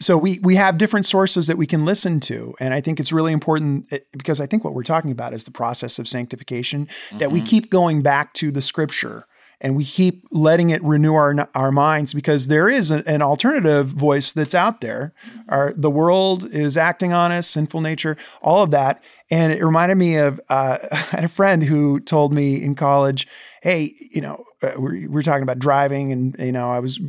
so 0.00 0.16
we 0.16 0.38
we 0.42 0.56
have 0.56 0.78
different 0.78 1.06
sources 1.06 1.46
that 1.46 1.56
we 1.56 1.66
can 1.66 1.84
listen 1.84 2.20
to 2.20 2.54
and 2.60 2.74
i 2.74 2.80
think 2.80 3.00
it's 3.00 3.12
really 3.12 3.32
important 3.32 3.92
eh, 3.92 3.98
because 4.12 4.40
i 4.40 4.46
think 4.46 4.64
what 4.64 4.74
we're 4.74 4.82
talking 4.82 5.10
about 5.10 5.32
is 5.32 5.44
the 5.44 5.50
process 5.50 5.98
of 5.98 6.08
sanctification 6.08 6.86
mm-hmm. 6.86 7.18
that 7.18 7.30
we 7.30 7.40
mm-hmm. 7.40 7.46
keep 7.46 7.70
going 7.70 8.02
back 8.02 8.32
to 8.34 8.50
the 8.50 8.62
scripture 8.62 9.26
and 9.60 9.76
we 9.76 9.84
keep 9.84 10.24
letting 10.30 10.70
it 10.70 10.82
renew 10.82 11.14
our 11.14 11.48
our 11.54 11.72
minds 11.72 12.14
because 12.14 12.46
there 12.46 12.68
is 12.68 12.90
a, 12.90 13.02
an 13.08 13.22
alternative 13.22 13.86
voice 13.86 14.32
that's 14.32 14.54
out 14.54 14.80
there 14.80 15.12
our 15.48 15.72
the 15.76 15.90
world 15.90 16.44
is 16.52 16.76
acting 16.76 17.12
on 17.12 17.32
us 17.32 17.48
sinful 17.48 17.80
nature 17.80 18.16
all 18.40 18.62
of 18.62 18.70
that 18.70 19.02
and 19.30 19.52
it 19.52 19.62
reminded 19.62 19.96
me 19.96 20.16
of 20.16 20.40
uh, 20.48 20.78
I 20.92 20.96
had 20.96 21.24
a 21.24 21.28
friend 21.28 21.62
who 21.62 22.00
told 22.00 22.32
me 22.32 22.62
in 22.62 22.74
college 22.74 23.26
hey, 23.62 23.94
you 24.10 24.20
know, 24.20 24.44
uh, 24.62 24.72
we're, 24.76 25.08
we're 25.08 25.22
talking 25.22 25.42
about 25.42 25.58
driving 25.58 26.12
and, 26.12 26.36
you 26.38 26.52
know, 26.52 26.70
I 26.70 26.80
was, 26.80 27.00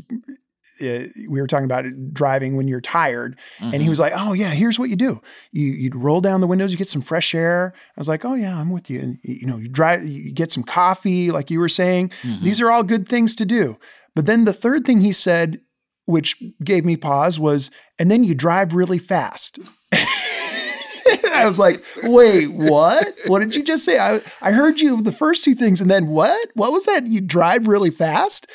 uh, 0.81 1.07
we 1.29 1.41
were 1.41 1.47
talking 1.47 1.65
about 1.65 1.85
driving 2.13 2.55
when 2.55 2.67
you're 2.67 2.81
tired. 2.81 3.37
Mm-hmm. 3.57 3.63
And 3.63 3.73
he 3.73 3.79
mm-hmm. 3.79 3.89
was 3.89 3.99
like, 3.99 4.13
oh, 4.15 4.33
yeah, 4.33 4.49
here's 4.49 4.79
what 4.79 4.89
you 4.89 4.95
do. 4.95 5.21
You, 5.51 5.65
you'd 5.65 5.95
roll 5.95 6.21
down 6.21 6.41
the 6.41 6.47
windows, 6.47 6.71
you 6.71 6.77
get 6.77 6.89
some 6.89 7.01
fresh 7.01 7.33
air. 7.35 7.73
I 7.75 7.99
was 7.99 8.07
like, 8.07 8.25
oh, 8.25 8.33
yeah, 8.33 8.57
I'm 8.57 8.71
with 8.71 8.89
you. 8.89 8.99
And, 8.99 9.19
you 9.23 9.47
know, 9.47 9.57
you 9.57 9.67
drive, 9.67 10.05
you 10.05 10.33
get 10.33 10.51
some 10.51 10.63
coffee, 10.63 11.31
like 11.31 11.49
you 11.49 11.59
were 11.59 11.69
saying. 11.69 12.09
Mm-hmm. 12.23 12.43
These 12.43 12.61
are 12.61 12.71
all 12.71 12.83
good 12.83 13.07
things 13.07 13.35
to 13.35 13.45
do. 13.45 13.77
But 14.15 14.25
then 14.25 14.45
the 14.45 14.53
third 14.53 14.85
thing 14.85 15.01
he 15.01 15.11
said, 15.11 15.61
which 16.05 16.41
gave 16.63 16.85
me 16.85 16.97
pause, 16.97 17.39
was, 17.39 17.69
and 17.99 18.09
then 18.09 18.23
you 18.23 18.33
drive 18.33 18.73
really 18.73 18.97
fast. 18.97 19.59
I 21.31 21.45
was 21.45 21.59
like, 21.59 21.83
wait, 22.03 22.47
what? 22.47 23.07
What 23.27 23.39
did 23.39 23.55
you 23.55 23.63
just 23.63 23.85
say? 23.85 23.99
I, 23.99 24.19
I 24.41 24.51
heard 24.51 24.81
you 24.81 25.01
the 25.01 25.11
first 25.11 25.43
two 25.43 25.55
things, 25.55 25.81
and 25.81 25.89
then 25.89 26.07
what? 26.07 26.49
What 26.55 26.73
was 26.73 26.85
that? 26.85 27.07
You 27.07 27.21
drive 27.21 27.67
really 27.67 27.91
fast? 27.91 28.47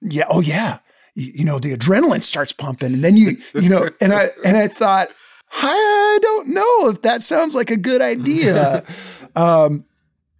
Yeah. 0.00 0.24
Oh, 0.28 0.40
yeah. 0.40 0.78
You, 1.14 1.44
know, 1.44 1.58
the 1.58 1.76
adrenaline 1.76 2.22
starts 2.22 2.52
pumping, 2.52 2.94
and 2.94 3.04
then 3.04 3.16
you, 3.16 3.32
you 3.54 3.68
know, 3.68 3.88
and 4.00 4.12
I 4.12 4.26
and 4.44 4.56
I 4.56 4.68
thought, 4.68 5.08
I 5.52 6.18
don't 6.22 6.48
know 6.48 6.88
if 6.88 7.02
that 7.02 7.22
sounds 7.22 7.54
like 7.54 7.70
a 7.70 7.76
good 7.76 8.00
idea. 8.00 8.82
um, 9.36 9.84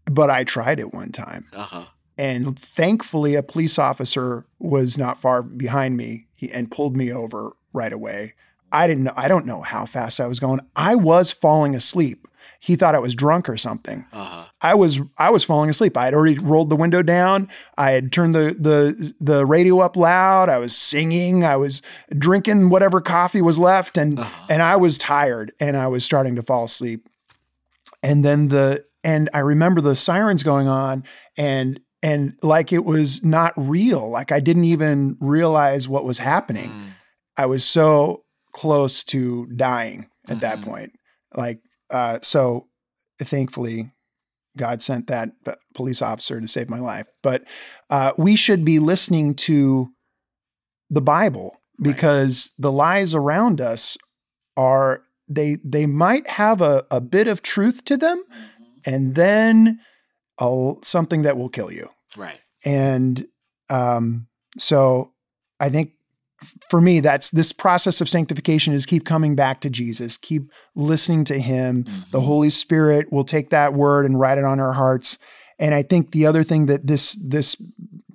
but 0.07 0.31
I 0.31 0.44
tried 0.44 0.81
it 0.81 0.92
one 0.92 1.12
time. 1.12 1.49
Uh-huh. 1.53 1.85
And 2.18 2.59
thankfully, 2.59 3.35
a 3.35 3.42
police 3.42 3.79
officer 3.79 4.46
was 4.59 4.99
not 4.99 5.18
far 5.18 5.42
behind 5.42 5.96
me 5.96 6.27
and 6.53 6.70
pulled 6.70 6.96
me 6.96 7.12
over 7.12 7.53
right 7.73 7.92
away. 7.92 8.35
I 8.72 8.87
didn't 8.87 9.04
know, 9.04 9.12
I 9.16 9.28
don't 9.28 9.46
know 9.46 9.62
how 9.62 9.87
fast 9.87 10.20
I 10.20 10.26
was 10.26 10.40
going. 10.40 10.61
I 10.74 10.94
was 10.94 11.30
falling 11.32 11.74
asleep. 11.74 12.26
He 12.58 12.76
thought 12.76 12.94
I 12.94 13.00
was 13.00 13.14
drunk 13.14 13.48
or 13.48 13.56
something. 13.56 14.06
Uh-huh. 14.12 14.44
I 14.61 14.74
was 14.74 15.00
I 15.18 15.30
was 15.30 15.42
falling 15.42 15.68
asleep. 15.68 15.96
I 15.96 16.04
had 16.04 16.14
already 16.14 16.38
rolled 16.38 16.70
the 16.70 16.76
window 16.76 17.02
down. 17.02 17.48
I 17.76 17.90
had 17.90 18.12
turned 18.12 18.37
the 18.37 18.56
the 18.56 19.12
the 19.18 19.44
radio 19.44 19.80
up 19.80 19.96
loud. 19.96 20.48
I 20.48 20.58
was 20.58 20.76
singing. 20.76 21.44
I 21.44 21.56
was 21.56 21.82
drinking 22.16 22.70
whatever 22.70 23.00
coffee 23.00 23.42
was 23.42 23.58
left, 23.58 23.98
and 23.98 24.20
uh-huh. 24.20 24.46
and 24.48 24.62
I 24.62 24.76
was 24.76 24.96
tired, 24.96 25.52
and 25.58 25.76
I 25.76 25.88
was 25.88 26.04
starting 26.04 26.37
to 26.37 26.42
fall 26.42 26.64
asleep. 26.64 27.08
And 28.00 28.24
then 28.24 28.46
the 28.46 28.85
and 29.02 29.28
I 29.35 29.40
remember 29.40 29.80
the 29.80 29.96
sirens 29.96 30.44
going 30.44 30.68
on, 30.68 31.02
and 31.37 31.80
and 32.00 32.38
like 32.42 32.72
it 32.72 32.85
was 32.85 33.24
not 33.24 33.54
real. 33.56 34.08
Like 34.08 34.30
I 34.30 34.38
didn't 34.38 34.64
even 34.64 35.16
realize 35.20 35.88
what 35.88 36.04
was 36.04 36.18
happening. 36.18 36.70
Mm. 36.70 36.88
I 37.37 37.46
was 37.46 37.64
so 37.64 38.24
close 38.53 39.03
to 39.05 39.47
dying 39.47 40.09
at 40.29 40.37
mm-hmm. 40.37 40.41
that 40.41 40.62
point. 40.62 40.93
Like, 41.35 41.61
uh, 41.91 42.19
so 42.23 42.69
thankfully, 43.21 43.93
God 44.57 44.83
sent 44.83 45.07
that 45.07 45.31
police 45.75 46.03
officer 46.03 46.41
to 46.41 46.49
save 46.49 46.69
my 46.69 46.81
life. 46.81 47.07
But 47.23 47.45
uh, 47.91 48.12
we 48.19 48.37
should 48.37 48.65
be 48.65 48.79
listening 48.79 49.35
to 49.35 49.91
the 50.91 51.01
Bible 51.01 51.61
because 51.81 52.51
right. 52.53 52.62
the 52.62 52.73
lies 52.73 53.15
around 53.15 53.61
us 53.61 53.97
are 54.57 55.03
they 55.29 55.57
they 55.65 55.87
might 55.87 56.27
have 56.29 56.61
a, 56.61 56.85
a 56.91 57.01
bit 57.01 57.29
of 57.29 57.43
truth 57.43 57.85
to 57.87 57.97
them, 57.97 58.23
mm-hmm. 58.25 58.62
and 58.85 59.15
then 59.15 59.81
a, 60.38 60.75
something 60.83 61.23
that 61.23 61.38
will 61.38 61.49
kill 61.49 61.73
you. 61.73 61.88
Right. 62.17 62.41
And 62.65 63.27
um, 63.71 64.29
so 64.59 65.12
I 65.59 65.71
think 65.71 65.93
for 66.68 66.81
me, 66.81 67.00
that's 67.00 67.31
this 67.31 67.52
process 67.52 68.00
of 68.00 68.09
sanctification 68.09 68.72
is 68.72 68.87
keep 68.87 69.05
coming 69.05 69.35
back 69.35 69.61
to 69.61 69.70
Jesus, 69.70 70.16
keep 70.16 70.50
listening 70.74 71.24
to 71.24 71.38
Him. 71.38 71.85
Mm-hmm. 71.85 72.00
The 72.11 72.20
Holy 72.20 72.50
Spirit 72.50 73.12
will 73.12 73.24
take 73.24 73.50
that 73.50 73.74
word 73.74 74.07
and 74.07 74.18
write 74.18 74.38
it 74.38 74.44
on 74.44 74.61
our 74.61 74.72
hearts. 74.72 75.18
And 75.59 75.74
I 75.74 75.83
think 75.83 76.11
the 76.11 76.26
other 76.26 76.42
thing 76.42 76.66
that 76.66 76.87
this 76.87 77.14
this 77.14 77.57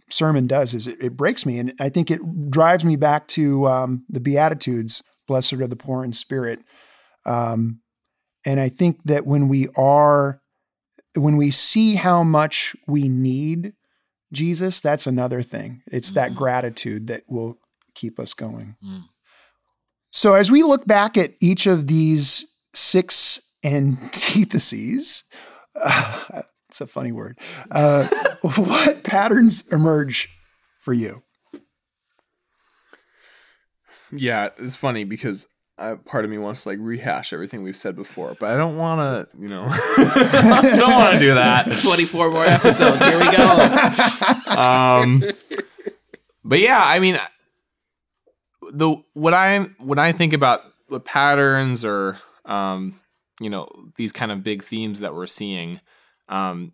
sermon 0.09 0.47
does 0.47 0.73
is 0.73 0.87
it, 0.87 1.01
it 1.01 1.17
breaks 1.17 1.45
me, 1.45 1.59
and 1.59 1.73
I 1.79 1.89
think 1.89 2.09
it 2.09 2.21
drives 2.49 2.83
me 2.85 2.95
back 2.95 3.27
to 3.29 3.67
um, 3.67 4.05
the 4.09 4.19
Beatitudes. 4.19 5.03
Blessed 5.27 5.53
are 5.53 5.67
the 5.67 5.75
poor 5.75 6.03
in 6.03 6.13
spirit. 6.13 6.63
Um, 7.25 7.81
and 8.45 8.59
I 8.59 8.69
think 8.69 9.03
that 9.03 9.25
when 9.25 9.49
we 9.49 9.67
are, 9.75 10.41
when 11.15 11.35
we 11.35 11.51
see 11.51 11.95
how 11.95 12.23
much 12.23 12.75
we 12.87 13.09
need 13.09 13.73
Jesus, 14.31 14.79
that's 14.79 15.05
another 15.05 15.41
thing. 15.41 15.81
It's 15.87 16.09
mm-hmm. 16.09 16.15
that 16.15 16.35
gratitude 16.35 17.07
that 17.07 17.23
will 17.27 17.59
keep 17.97 18.19
us 18.19 18.33
going. 18.33 18.75
Mm. 18.86 19.03
So, 20.12 20.36
as 20.36 20.51
we 20.51 20.63
look 20.63 20.86
back 20.86 21.17
at 21.17 21.33
each 21.41 21.67
of 21.67 21.88
these 21.88 22.45
six 22.73 23.41
antitheses, 23.63 25.23
uh, 25.75 26.41
it's 26.69 26.81
a 26.81 26.88
funny 26.88 27.12
word. 27.12 27.38
Uh, 27.71 28.07
what 28.55 29.03
patterns 29.03 29.71
emerge 29.73 30.29
for 30.79 30.93
you? 30.93 31.23
Yeah, 34.12 34.49
it's 34.57 34.75
funny 34.75 35.03
because 35.03 35.47
uh, 35.77 35.97
part 36.05 36.23
of 36.23 36.31
me 36.31 36.38
wants 36.38 36.63
to 36.63 36.69
like 36.69 36.79
rehash 36.81 37.33
everything 37.33 37.62
we've 37.62 37.75
said 37.75 37.95
before, 37.95 38.36
but 38.39 38.49
I 38.49 38.57
don't 38.57 38.77
want 38.77 39.01
to, 39.01 39.39
you 39.39 39.49
know, 39.49 39.65
I 39.69 40.75
don't 40.79 40.93
want 40.93 41.13
to 41.15 41.19
do 41.19 41.33
that. 41.33 41.65
24 41.81 42.31
more 42.31 42.45
episodes. 42.45 43.03
Here 43.03 43.19
we 43.19 43.25
go. 43.36 44.60
Um, 44.60 45.23
but 46.43 46.60
yeah, 46.60 46.81
I 46.81 46.99
mean, 46.99 47.19
the 48.71 48.95
what 49.13 49.34
I 49.34 49.60
when 49.80 49.99
I 49.99 50.12
think 50.12 50.34
about 50.34 50.62
the 50.89 50.99
patterns 50.99 51.84
or 51.84 52.17
um, 52.45 52.99
you 53.39 53.49
know 53.49 53.67
these 53.95 54.12
kind 54.12 54.32
of 54.32 54.43
big 54.43 54.63
themes 54.63 55.01
that 55.01 55.13
we're 55.13 55.27
seeing, 55.27 55.80
um, 56.30 56.73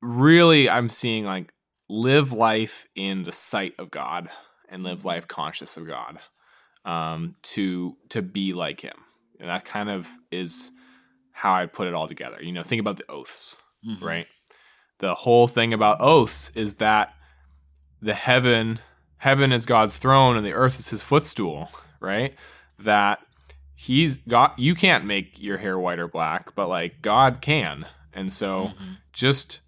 really 0.00 0.68
I'm 0.68 0.88
seeing 0.88 1.24
like 1.24 1.52
live 1.88 2.32
life 2.32 2.86
in 2.94 3.22
the 3.24 3.32
sight 3.32 3.74
of 3.78 3.90
God 3.90 4.28
and 4.68 4.82
live 4.82 5.04
life 5.04 5.26
conscious 5.26 5.76
of 5.76 5.86
God 5.86 6.18
um, 6.84 7.36
to 7.42 7.96
to 8.10 8.22
be 8.22 8.52
like 8.52 8.80
Him, 8.80 8.96
and 9.40 9.48
that 9.48 9.64
kind 9.64 9.90
of 9.90 10.08
is 10.30 10.72
how 11.32 11.52
I 11.54 11.66
put 11.66 11.86
it 11.86 11.94
all 11.94 12.08
together. 12.08 12.42
You 12.42 12.52
know, 12.52 12.62
think 12.62 12.80
about 12.80 12.96
the 12.96 13.10
oaths, 13.10 13.56
mm-hmm. 13.86 14.04
right? 14.04 14.26
The 14.98 15.14
whole 15.14 15.46
thing 15.46 15.72
about 15.72 16.00
oaths 16.00 16.50
is 16.56 16.76
that 16.76 17.14
the 18.02 18.14
heaven 18.14 18.80
heaven 19.18 19.52
is 19.52 19.66
God's 19.66 19.96
throne 19.96 20.36
and 20.36 20.46
the 20.46 20.52
earth 20.52 20.78
is 20.78 20.88
his 20.88 21.02
footstool, 21.02 21.70
right? 22.00 22.34
That 22.78 23.20
he's 23.74 24.16
got 24.16 24.58
you 24.58 24.74
can't 24.74 25.04
make 25.04 25.40
your 25.40 25.58
hair 25.58 25.78
white 25.78 25.98
or 25.98 26.08
black, 26.08 26.54
but 26.54 26.68
like 26.68 27.02
God 27.02 27.40
can. 27.40 27.86
And 28.12 28.32
so 28.32 28.68
mm-hmm. 28.68 28.92
just 29.12 29.60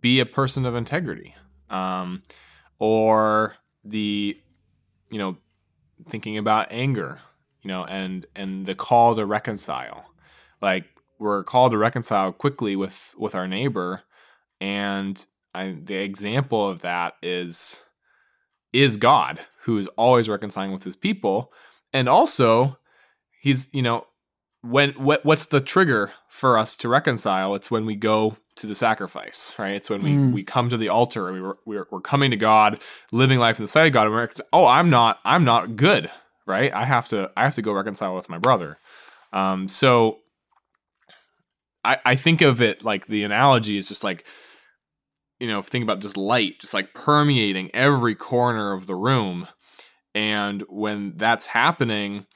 be 0.00 0.20
a 0.20 0.26
person 0.26 0.64
of 0.64 0.74
integrity. 0.74 1.34
Um 1.70 2.22
or 2.78 3.56
the 3.84 4.36
you 5.10 5.18
know 5.18 5.36
thinking 6.08 6.38
about 6.38 6.72
anger, 6.72 7.20
you 7.62 7.68
know, 7.68 7.84
and 7.84 8.26
and 8.34 8.66
the 8.66 8.74
call 8.74 9.14
to 9.14 9.26
reconcile. 9.26 10.04
Like 10.60 10.84
we're 11.18 11.44
called 11.44 11.72
to 11.72 11.78
reconcile 11.78 12.32
quickly 12.32 12.76
with 12.76 13.14
with 13.18 13.34
our 13.34 13.46
neighbor, 13.46 14.02
and 14.60 15.24
I, 15.54 15.76
the 15.82 15.96
example 15.96 16.68
of 16.68 16.80
that 16.82 17.14
is 17.22 17.80
is 18.74 18.96
God, 18.96 19.40
who 19.62 19.78
is 19.78 19.86
always 19.96 20.28
reconciling 20.28 20.72
with 20.72 20.84
His 20.84 20.96
people, 20.96 21.52
and 21.92 22.08
also 22.08 22.78
He's 23.40 23.68
you 23.72 23.82
know 23.82 24.06
when 24.62 24.90
what 24.92 25.24
what's 25.24 25.46
the 25.46 25.60
trigger 25.60 26.12
for 26.28 26.58
us 26.58 26.76
to 26.76 26.88
reconcile? 26.88 27.54
It's 27.54 27.70
when 27.70 27.86
we 27.86 27.94
go 27.94 28.36
to 28.56 28.66
the 28.66 28.74
sacrifice, 28.74 29.52
right? 29.58 29.74
It's 29.74 29.90
when 29.90 30.02
we 30.02 30.10
mm. 30.10 30.32
we 30.32 30.42
come 30.42 30.68
to 30.68 30.76
the 30.76 30.88
altar 30.88 31.28
and 31.28 31.36
we 31.36 31.42
were, 31.42 31.58
we're, 31.64 32.00
coming 32.00 32.30
to 32.30 32.36
God, 32.36 32.80
living 33.12 33.38
life 33.38 33.58
in 33.58 33.64
the 33.64 33.68
sight 33.68 33.86
of 33.86 33.92
God. 33.92 34.06
And 34.06 34.14
we're 34.14 34.28
oh, 34.52 34.66
I'm 34.66 34.90
not 34.90 35.18
I'm 35.24 35.44
not 35.44 35.76
good, 35.76 36.10
right? 36.46 36.72
I 36.72 36.84
have 36.84 37.08
to 37.08 37.30
I 37.36 37.44
have 37.44 37.54
to 37.56 37.62
go 37.62 37.72
reconcile 37.72 38.14
with 38.14 38.28
my 38.28 38.38
brother. 38.38 38.78
Um, 39.32 39.68
so 39.68 40.20
I 41.84 41.98
I 42.04 42.14
think 42.14 42.40
of 42.40 42.60
it 42.60 42.84
like 42.84 43.06
the 43.06 43.24
analogy 43.24 43.76
is 43.76 43.88
just 43.88 44.04
like 44.04 44.24
you 45.40 45.48
know 45.48 45.62
think 45.62 45.82
about 45.82 46.00
just 46.00 46.16
light, 46.16 46.60
just 46.60 46.74
like 46.74 46.94
permeating 46.94 47.70
every 47.74 48.14
corner 48.14 48.72
of 48.72 48.86
the 48.86 48.94
room, 48.94 49.46
and 50.14 50.62
when 50.68 51.16
that's 51.16 51.46
happening, 51.46 52.26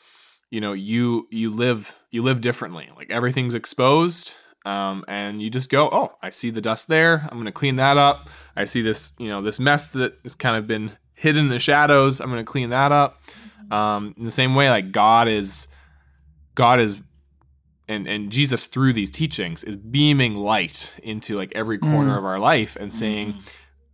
you 0.50 0.60
know 0.60 0.72
you 0.72 1.26
you 1.30 1.50
live 1.50 1.98
you 2.10 2.22
live 2.22 2.40
differently. 2.40 2.88
Like 2.96 3.10
everything's 3.10 3.54
exposed 3.54 4.34
um, 4.68 5.02
and 5.08 5.40
you 5.40 5.48
just 5.48 5.70
go, 5.70 5.88
oh, 5.90 6.12
I 6.22 6.28
see 6.28 6.50
the 6.50 6.60
dust 6.60 6.88
there. 6.88 7.26
I'm 7.30 7.38
going 7.38 7.46
to 7.46 7.52
clean 7.52 7.76
that 7.76 7.96
up. 7.96 8.28
I 8.54 8.64
see 8.64 8.82
this, 8.82 9.12
you 9.18 9.28
know, 9.28 9.40
this 9.40 9.58
mess 9.58 9.88
that 9.88 10.18
has 10.24 10.34
kind 10.34 10.56
of 10.56 10.66
been 10.66 10.92
hidden 11.14 11.44
in 11.44 11.48
the 11.48 11.58
shadows. 11.58 12.20
I'm 12.20 12.28
going 12.28 12.44
to 12.44 12.50
clean 12.50 12.68
that 12.70 12.92
up. 12.92 13.22
Um, 13.70 14.14
in 14.18 14.24
the 14.24 14.30
same 14.30 14.54
way, 14.54 14.68
like 14.68 14.92
God 14.92 15.26
is, 15.26 15.68
God 16.54 16.80
is, 16.80 17.00
and 17.88 18.06
and 18.06 18.30
Jesus 18.30 18.64
through 18.64 18.92
these 18.92 19.10
teachings 19.10 19.64
is 19.64 19.76
beaming 19.76 20.36
light 20.36 20.92
into 21.02 21.36
like 21.36 21.52
every 21.54 21.78
corner 21.78 22.14
mm. 22.14 22.18
of 22.18 22.24
our 22.24 22.38
life 22.38 22.76
and 22.76 22.92
saying, 22.92 23.34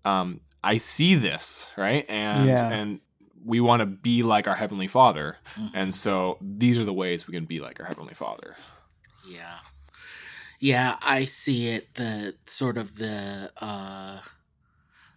mm. 0.05 0.11
um, 0.11 0.41
I 0.63 0.79
see 0.79 1.15
this, 1.15 1.71
right? 1.77 2.05
And 2.09 2.47
yeah. 2.47 2.71
and 2.71 3.01
we 3.45 3.61
want 3.61 3.81
to 3.81 3.87
be 3.87 4.23
like 4.23 4.49
our 4.49 4.57
heavenly 4.57 4.89
Father, 4.89 5.37
mm-hmm. 5.57 5.77
and 5.77 5.95
so 5.95 6.39
these 6.41 6.79
are 6.79 6.85
the 6.85 6.95
ways 6.95 7.27
we 7.27 7.35
can 7.35 7.45
be 7.45 7.61
like 7.61 7.81
our 7.81 7.87
heavenly 7.87 8.15
Father. 8.15 8.57
Yeah. 9.27 9.59
Yeah, 10.61 10.97
I 11.03 11.27
see 11.27 11.69
it. 11.69 11.95
The 11.95 12.37
sort 12.47 12.79
of 12.79 12.97
the 12.97 13.51
uh, 13.59 14.21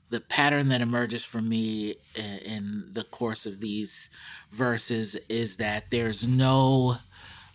the 0.09 0.19
pattern 0.19 0.69
that 0.69 0.81
emerges 0.81 1.23
for 1.23 1.41
me 1.41 1.95
in, 2.15 2.37
in 2.39 2.89
the 2.91 3.03
course 3.03 3.45
of 3.45 3.59
these 3.59 4.09
verses 4.51 5.15
is 5.29 5.57
that 5.57 5.89
there's 5.89 6.27
no 6.27 6.97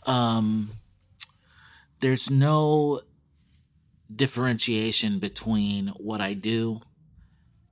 um, 0.06 0.70
there's 2.02 2.30
no 2.30 3.00
differentiation 4.14 5.18
between 5.18 5.88
what 5.96 6.20
I 6.20 6.34
do 6.34 6.80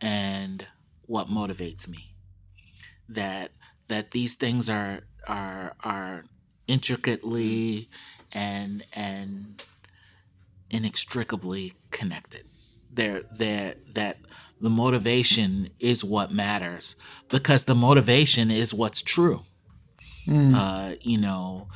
and 0.01 0.66
what 1.03 1.29
motivates 1.29 1.87
me. 1.87 2.14
That 3.09 3.51
that 3.88 4.12
these 4.12 4.37
things 4.37 4.71
are 4.71 5.01
are 5.27 5.75
are 5.83 6.23
intricately 6.66 7.90
and 8.33 8.85
and 8.95 9.62
inextricably 10.71 11.73
connected. 11.90 12.45
They're, 12.93 13.23
they're, 13.37 13.75
that 13.95 14.19
the 14.61 14.71
motivation 14.71 15.71
is 15.81 16.05
what 16.05 16.33
matters 16.33 16.95
because 17.29 17.64
the 17.64 17.75
motivation 17.75 18.51
is 18.51 18.73
what's 18.73 19.03
true. 19.03 19.43
Mm. 20.27 20.55
Uh, 20.55 20.97
you 21.01 21.19
know, 21.19 21.69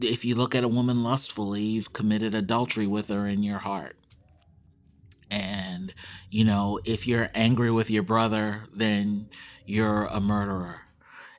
if 0.00 0.24
you 0.24 0.34
look 0.34 0.54
at 0.54 0.64
a 0.64 0.68
woman 0.68 1.02
lustfully, 1.02 1.62
you've 1.62 1.92
committed 1.92 2.34
adultery 2.34 2.86
with 2.86 3.08
her 3.08 3.26
in 3.26 3.42
your 3.42 3.58
heart. 3.58 3.96
And, 5.30 5.94
you 6.30 6.44
know, 6.44 6.80
if 6.84 7.06
you're 7.06 7.30
angry 7.34 7.70
with 7.70 7.90
your 7.90 8.02
brother, 8.02 8.62
then 8.72 9.28
you're 9.66 10.04
a 10.04 10.20
murderer. 10.20 10.80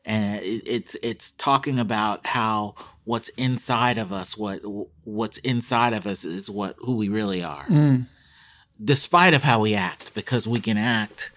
And 0.06 0.42
it's 0.44 0.96
it's 1.04 1.32
talking 1.32 1.78
about 1.78 2.26
how 2.26 2.76
what's 3.10 3.30
inside 3.30 3.98
of 3.98 4.14
us 4.14 4.38
what 4.38 4.60
what's 5.04 5.40
inside 5.40 5.94
of 5.94 6.06
us 6.06 6.24
is 6.24 6.48
what 6.48 6.76
who 6.78 6.96
we 6.96 7.10
really 7.10 7.44
are 7.44 7.66
mm. 7.66 8.06
despite 8.84 9.34
of 9.34 9.42
how 9.42 9.60
we 9.60 9.74
act 9.74 10.14
because 10.14 10.48
we 10.48 10.60
can 10.60 10.78
act 10.78 11.32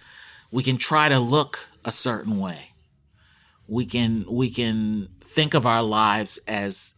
we 0.51 0.61
can 0.61 0.77
try 0.77 1.09
to 1.09 1.17
look 1.17 1.67
a 1.83 1.91
certain 1.91 2.37
way 2.37 2.73
we 3.67 3.87
can 3.87 4.23
we 4.29 4.51
can 4.51 5.09
think 5.19 5.55
of 5.55 5.65
our 5.65 5.81
lives 5.81 6.37
as 6.47 6.93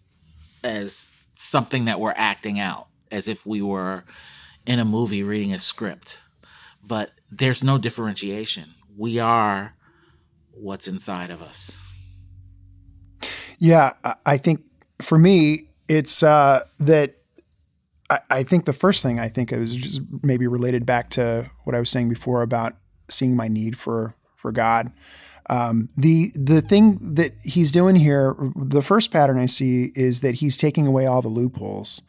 as 0.66 1.12
something 1.36 1.86
that 1.86 2.00
we're 2.00 2.14
acting 2.16 2.60
out 2.60 2.88
as 3.12 3.28
if 3.28 3.46
we 3.46 3.62
were 3.62 4.04
in 4.66 4.80
a 4.80 4.86
movie 4.86 5.24
reading 5.24 5.54
a 5.54 5.60
script. 5.60 6.20
But 6.84 7.12
there's 7.32 7.64
no 7.64 7.78
differentiation. 7.78 8.76
We 8.98 9.20
are 9.20 9.76
what's 10.52 10.88
inside 10.88 11.30
of 11.30 11.42
us. 11.42 11.82
Yeah, 13.60 13.94
I 14.26 14.38
think 14.38 14.64
for 15.02 15.18
me, 15.18 15.70
it's 15.88 16.24
uh, 16.24 16.62
that 16.80 17.16
I, 18.10 18.20
I, 18.30 18.44
think 18.44 18.66
the 18.66 18.74
first 18.74 19.02
thing 19.02 19.20
I 19.20 19.30
think 19.30 19.52
is 19.52 19.76
just 19.76 20.02
maybe 20.22 20.48
related 20.48 20.86
back 20.86 21.10
to 21.12 21.50
what 21.64 21.76
I 21.76 21.80
was 21.80 21.90
saying 21.90 22.10
before 22.10 22.42
about 22.42 22.74
seeing 23.10 23.36
my 23.36 23.48
need 23.48 23.78
for 23.78 24.16
for 24.36 24.52
God. 24.52 24.92
Um, 25.50 25.90
the 25.96 26.32
the 26.34 26.62
thing 26.62 26.98
that 27.16 27.34
he's 27.44 27.72
doing 27.72 27.96
here, 27.96 28.36
the 28.56 28.82
first 28.82 29.12
pattern 29.12 29.38
I 29.38 29.46
see 29.46 29.92
is 29.96 30.22
that 30.22 30.36
he's 30.36 30.58
taking 30.58 30.88
away 30.88 31.06
all 31.06 31.22
the 31.22 31.28
loopholes, 31.28 32.02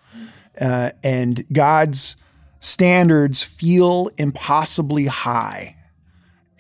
uh, 0.61 0.91
and 1.03 1.45
God's 1.53 2.17
standards 2.61 3.43
feel 3.43 4.11
impossibly 4.17 5.07
high, 5.07 5.77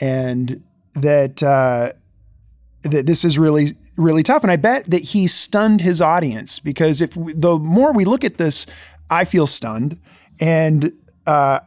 and 0.00 0.62
that. 0.94 1.42
Uh, 1.42 1.92
that 2.82 3.04
this 3.04 3.24
is 3.24 3.36
really 3.36 3.70
really 3.96 4.22
tough. 4.22 4.44
And 4.44 4.52
i 4.52 4.54
bet 4.54 4.84
that 4.84 5.02
he 5.02 5.26
stunned 5.26 5.80
his 5.80 6.00
audience 6.00 6.60
because 6.60 7.00
if 7.00 7.16
we, 7.16 7.32
the 7.32 7.58
more 7.58 7.92
we 7.92 8.04
look 8.04 8.22
at 8.22 8.36
this 8.36 8.64
i 9.10 9.24
feel 9.24 9.46
stunned. 9.46 9.98
And 10.40 10.92
uh, 11.26 11.60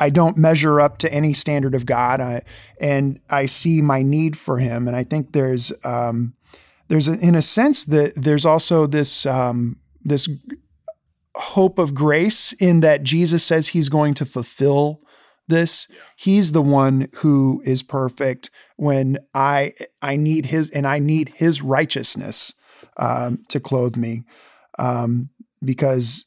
i 0.00 0.10
don't 0.10 0.36
measure 0.36 0.80
up 0.80 0.98
to 0.98 1.12
any 1.12 1.32
standard 1.32 1.74
of 1.74 1.86
god 1.86 2.20
I, 2.20 2.42
and 2.80 3.20
i 3.30 3.46
see 3.46 3.80
my 3.80 4.02
need 4.02 4.36
for 4.36 4.58
him 4.58 4.88
and 4.88 4.96
i 4.96 5.04
think 5.04 5.32
there's 5.32 5.72
um, 5.84 6.34
there's 6.88 7.08
a, 7.08 7.18
in 7.20 7.36
a 7.36 7.42
sense 7.42 7.84
that 7.84 8.14
there's 8.16 8.44
also 8.44 8.86
this 8.86 9.24
um, 9.26 9.78
this 10.02 10.28
hope 11.36 11.78
of 11.78 11.94
grace 11.94 12.52
in 12.54 12.80
that 12.80 13.04
jesus 13.04 13.44
says 13.44 13.68
he's 13.68 13.88
going 13.88 14.14
to 14.14 14.24
fulfill 14.24 15.00
this. 15.50 15.86
He's 16.16 16.52
the 16.52 16.62
one 16.62 17.08
who 17.16 17.62
is 17.66 17.82
perfect 17.82 18.50
when 18.76 19.18
I 19.34 19.74
I 20.00 20.16
need 20.16 20.46
his 20.46 20.70
and 20.70 20.86
I 20.86 20.98
need 20.98 21.34
his 21.36 21.60
righteousness 21.60 22.54
um, 22.96 23.44
to 23.48 23.60
clothe 23.60 23.96
me 23.96 24.24
um, 24.78 25.28
because 25.62 26.24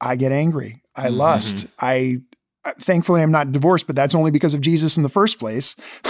I 0.00 0.16
get 0.16 0.32
angry. 0.32 0.79
I 1.00 1.06
mm-hmm. 1.06 1.16
lust. 1.16 1.66
I 1.80 2.20
thankfully 2.78 3.22
I'm 3.22 3.32
not 3.32 3.52
divorced, 3.52 3.86
but 3.86 3.96
that's 3.96 4.14
only 4.14 4.30
because 4.30 4.52
of 4.52 4.60
Jesus 4.60 4.96
in 4.96 5.02
the 5.02 5.08
first 5.08 5.38
place. 5.38 5.76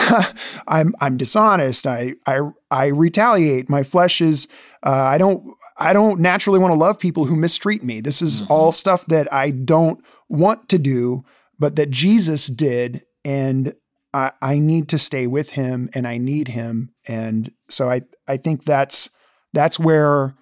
I'm 0.67 0.95
I'm 1.01 1.17
dishonest. 1.17 1.87
I 1.87 2.15
I 2.27 2.41
I 2.71 2.87
retaliate. 2.87 3.71
My 3.71 3.83
flesh 3.83 4.21
is 4.21 4.49
uh, 4.85 4.91
I 4.91 5.19
don't 5.19 5.55
I 5.77 5.93
don't 5.93 6.21
naturally 6.21 6.59
want 6.59 6.73
to 6.73 6.79
love 6.79 6.99
people 6.99 7.25
who 7.25 7.37
mistreat 7.37 7.85
me. 7.85 8.01
This 8.01 8.21
is 8.21 8.43
mm-hmm. 8.43 8.53
all 8.53 8.73
stuff 8.73 9.07
that 9.07 9.33
I 9.33 9.51
don't 9.51 10.05
want 10.29 10.69
to 10.71 10.79
do, 10.79 11.25
but 11.59 11.77
that 11.77 11.91
Jesus 11.91 12.47
did. 12.47 13.03
And 13.25 13.75
I, 14.13 14.33
I 14.43 14.59
need 14.59 14.89
to 14.89 14.99
stay 14.99 15.27
with 15.27 15.51
him 15.51 15.89
and 15.95 16.07
I 16.07 16.19
need 16.19 16.49
him. 16.49 16.93
And 17.07 17.53
so 17.69 17.91
I, 17.91 18.03
I 18.27 18.37
think 18.37 18.65
that's, 18.65 19.11
that's 19.53 19.79
where 19.79 20.37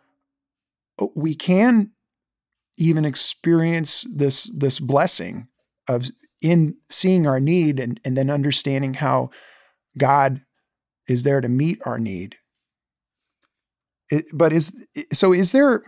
we 1.14 1.34
can 1.34 1.92
even 2.78 3.04
experience 3.04 4.06
this, 4.14 4.50
this 4.56 4.78
blessing 4.78 5.48
of 5.88 6.10
in 6.40 6.76
seeing 6.88 7.26
our 7.26 7.40
need 7.40 7.80
and, 7.80 8.00
and 8.04 8.16
then 8.16 8.30
understanding 8.30 8.94
how 8.94 9.30
God 9.96 10.42
is 11.08 11.22
there 11.22 11.40
to 11.40 11.48
meet 11.48 11.80
our 11.84 11.98
need. 11.98 12.36
It, 14.10 14.26
but 14.32 14.52
is 14.52 14.86
so 15.12 15.32
is 15.32 15.52
there 15.52 15.82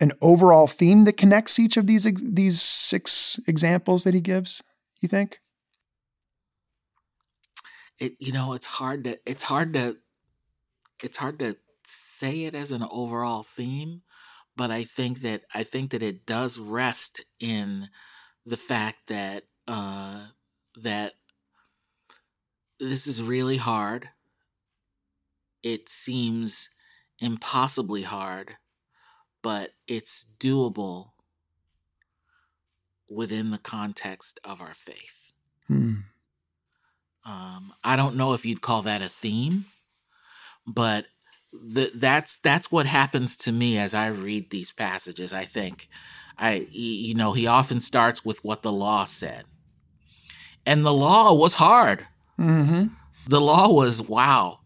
an 0.00 0.12
overall 0.20 0.66
theme 0.66 1.04
that 1.04 1.16
connects 1.16 1.58
each 1.58 1.76
of 1.76 1.86
these 1.86 2.06
these 2.22 2.60
six 2.60 3.40
examples 3.48 4.04
that 4.04 4.14
he 4.14 4.20
gives? 4.20 4.62
You 5.00 5.08
think? 5.08 5.40
It 7.98 8.12
you 8.20 8.32
know 8.32 8.52
it's 8.52 8.66
hard 8.66 9.04
to 9.04 9.18
it's 9.26 9.42
hard 9.42 9.72
to 9.74 9.96
it's 11.02 11.16
hard 11.16 11.38
to 11.40 11.56
say 11.84 12.44
it 12.44 12.54
as 12.54 12.70
an 12.70 12.84
overall 12.90 13.42
theme, 13.42 14.02
but 14.58 14.72
I 14.72 14.82
think 14.84 15.22
that 15.22 15.44
I 15.54 15.62
think 15.62 15.92
that 15.92 16.02
it 16.02 16.26
does 16.26 16.58
rest 16.58 17.24
in 17.40 17.88
the 18.44 18.56
fact 18.56 19.06
that 19.06 19.44
uh, 19.68 20.26
that 20.76 21.14
this 22.80 23.06
is 23.06 23.22
really 23.22 23.56
hard. 23.58 24.10
it 25.62 25.88
seems 25.88 26.70
impossibly 27.20 28.02
hard, 28.02 28.56
but 29.42 29.72
it's 29.86 30.26
doable 30.38 31.10
within 33.10 33.50
the 33.50 33.58
context 33.58 34.38
of 34.44 34.60
our 34.60 34.74
faith. 34.74 35.32
Hmm. 35.66 35.94
Um, 37.24 37.74
I 37.84 37.96
don't 37.96 38.16
know 38.16 38.32
if 38.34 38.46
you'd 38.46 38.62
call 38.62 38.82
that 38.82 39.02
a 39.02 39.08
theme, 39.08 39.66
but 40.66 41.06
the, 41.52 41.90
that's 41.94 42.38
that's 42.38 42.70
what 42.70 42.86
happens 42.86 43.36
to 43.38 43.52
me 43.52 43.78
as 43.78 43.94
I 43.94 44.08
read 44.08 44.50
these 44.50 44.72
passages. 44.72 45.32
I 45.32 45.44
think, 45.44 45.88
I 46.36 46.66
you 46.70 47.14
know, 47.14 47.32
he 47.32 47.46
often 47.46 47.80
starts 47.80 48.24
with 48.24 48.44
what 48.44 48.62
the 48.62 48.72
law 48.72 49.04
said, 49.04 49.44
and 50.66 50.84
the 50.84 50.92
law 50.92 51.34
was 51.34 51.54
hard. 51.54 52.06
Mm-hmm. 52.38 52.88
The 53.28 53.40
law 53.40 53.72
was 53.72 54.08
wow. 54.08 54.60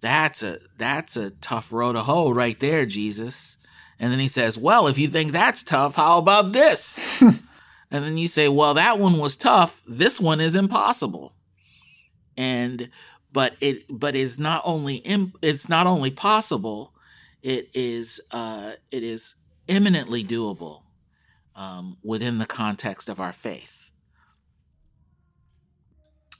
That's 0.00 0.42
a 0.42 0.58
that's 0.78 1.16
a 1.16 1.30
tough 1.30 1.72
road 1.72 1.92
to 1.92 2.00
hoe 2.00 2.30
right 2.30 2.58
there, 2.58 2.86
Jesus. 2.86 3.56
And 3.98 4.10
then 4.10 4.18
he 4.18 4.28
says, 4.28 4.56
"Well, 4.56 4.86
if 4.86 4.98
you 4.98 5.08
think 5.08 5.32
that's 5.32 5.62
tough, 5.62 5.96
how 5.96 6.18
about 6.18 6.52
this?" 6.52 7.20
and 7.90 8.04
then 8.04 8.16
you 8.16 8.28
say, 8.28 8.48
"Well, 8.48 8.74
that 8.74 8.98
one 8.98 9.18
was 9.18 9.36
tough. 9.36 9.82
This 9.86 10.20
one 10.20 10.40
is 10.40 10.54
impossible." 10.54 11.34
And 12.36 12.88
but 13.32 13.54
it 13.60 13.84
but 13.88 14.16
it's 14.16 14.38
not 14.38 14.62
only 14.64 14.96
Im- 14.96 15.34
it's 15.42 15.68
not 15.68 15.86
only 15.86 16.10
possible, 16.10 16.92
it 17.42 17.70
is 17.74 18.20
uh, 18.32 18.72
it 18.90 19.02
is 19.02 19.34
eminently 19.68 20.24
doable 20.24 20.82
um, 21.54 21.96
within 22.02 22.38
the 22.38 22.46
context 22.46 23.08
of 23.08 23.20
our 23.20 23.32
faith. 23.32 23.90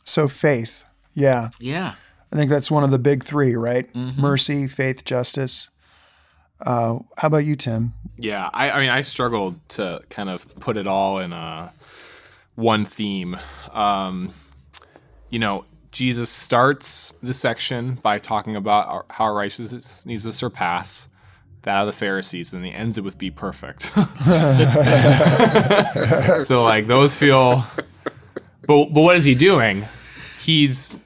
So 0.04 0.26
faith, 0.26 0.84
yeah, 1.14 1.50
yeah. 1.60 1.94
I 2.32 2.36
think 2.36 2.50
that's 2.50 2.70
one 2.70 2.84
of 2.84 2.90
the 2.90 2.98
big 2.98 3.24
three, 3.24 3.54
right? 3.56 3.92
Mm-hmm. 3.92 4.20
Mercy, 4.20 4.66
faith, 4.66 5.04
justice. 5.04 5.68
Uh, 6.60 6.98
how 7.16 7.26
about 7.26 7.44
you, 7.44 7.56
Tim? 7.56 7.94
Yeah, 8.16 8.50
I, 8.52 8.70
I, 8.70 8.80
mean, 8.80 8.90
I 8.90 9.00
struggled 9.00 9.56
to 9.70 10.02
kind 10.10 10.28
of 10.28 10.46
put 10.60 10.76
it 10.76 10.86
all 10.86 11.18
in 11.18 11.32
a 11.32 11.72
one 12.54 12.84
theme. 12.84 13.36
Um, 13.72 14.32
you 15.30 15.38
know, 15.38 15.64
Jesus 15.90 16.30
starts 16.30 17.12
the 17.22 17.34
section 17.34 17.96
by 17.96 18.18
talking 18.18 18.56
about 18.56 18.88
our, 18.88 19.06
how 19.10 19.24
our 19.24 19.34
righteousness 19.34 20.06
needs 20.06 20.24
to 20.24 20.32
surpass 20.32 21.08
that 21.62 21.80
of 21.80 21.86
the 21.86 21.92
Pharisees, 21.92 22.52
and 22.52 22.64
he 22.64 22.72
ends 22.72 22.96
it 22.96 23.04
with 23.04 23.18
"Be 23.18 23.30
perfect." 23.30 23.82
so, 26.44 26.62
like, 26.62 26.86
those 26.86 27.14
feel. 27.14 27.64
But 28.66 28.92
but 28.92 29.00
what 29.02 29.16
is 29.16 29.24
he 29.24 29.34
doing? 29.34 29.86
He's 30.40 30.98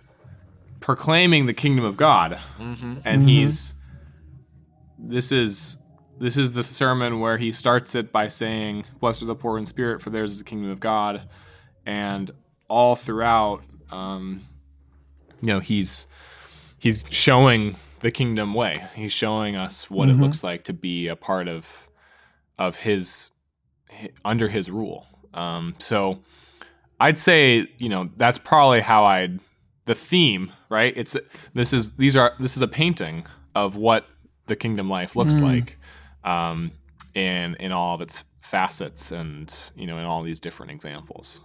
proclaiming 0.80 1.46
the 1.46 1.54
kingdom 1.54 1.84
of 1.84 1.96
God, 1.96 2.38
mm-hmm. 2.58 2.98
and 3.04 3.22
mm-hmm. 3.22 3.26
he's 3.26 3.74
this 4.98 5.32
is 5.32 5.78
this 6.18 6.36
is 6.36 6.52
the 6.52 6.62
sermon 6.62 7.20
where 7.20 7.36
he 7.36 7.50
starts 7.50 7.94
it 7.94 8.12
by 8.12 8.28
saying, 8.28 8.84
"Blessed 9.00 9.22
are 9.22 9.26
the 9.26 9.34
poor 9.34 9.58
in 9.58 9.66
spirit, 9.66 10.00
for 10.00 10.10
theirs 10.10 10.32
is 10.32 10.38
the 10.38 10.44
kingdom 10.44 10.70
of 10.70 10.78
God," 10.78 11.22
and 11.86 12.30
all 12.68 12.96
throughout, 12.96 13.62
um, 13.90 14.42
you 15.44 15.52
know, 15.52 15.60
he's 15.60 16.06
he's 16.78 17.04
showing 17.10 17.76
the 18.00 18.10
kingdom 18.10 18.54
way. 18.54 18.82
He's 18.94 19.12
showing 19.12 19.56
us 19.56 19.90
what 19.90 20.08
mm-hmm. 20.08 20.18
it 20.18 20.24
looks 20.24 20.42
like 20.42 20.64
to 20.64 20.72
be 20.72 21.08
a 21.08 21.16
part 21.16 21.48
of 21.48 21.90
of 22.58 22.76
his 22.76 23.30
under 24.24 24.48
his 24.48 24.70
rule. 24.70 25.06
Um, 25.34 25.74
so 25.78 26.20
I'd 26.98 27.18
say, 27.18 27.68
you 27.76 27.90
know, 27.90 28.08
that's 28.16 28.38
probably 28.38 28.80
how 28.80 29.04
I'd 29.04 29.38
the 29.84 29.94
theme, 29.94 30.50
right? 30.70 30.94
It's 30.96 31.14
this 31.52 31.74
is 31.74 31.96
these 31.96 32.16
are 32.16 32.32
this 32.40 32.56
is 32.56 32.62
a 32.62 32.68
painting 32.68 33.26
of 33.54 33.76
what 33.76 34.08
the 34.46 34.56
kingdom 34.56 34.88
life 34.88 35.14
looks 35.14 35.34
mm. 35.34 35.42
like, 35.42 35.78
um, 36.24 36.72
in 37.12 37.54
in 37.56 37.70
all 37.70 37.94
of 37.94 38.00
its 38.00 38.24
facets, 38.40 39.12
and 39.12 39.72
you 39.76 39.86
know, 39.86 39.98
in 39.98 40.04
all 40.04 40.22
these 40.22 40.40
different 40.40 40.72
examples. 40.72 41.42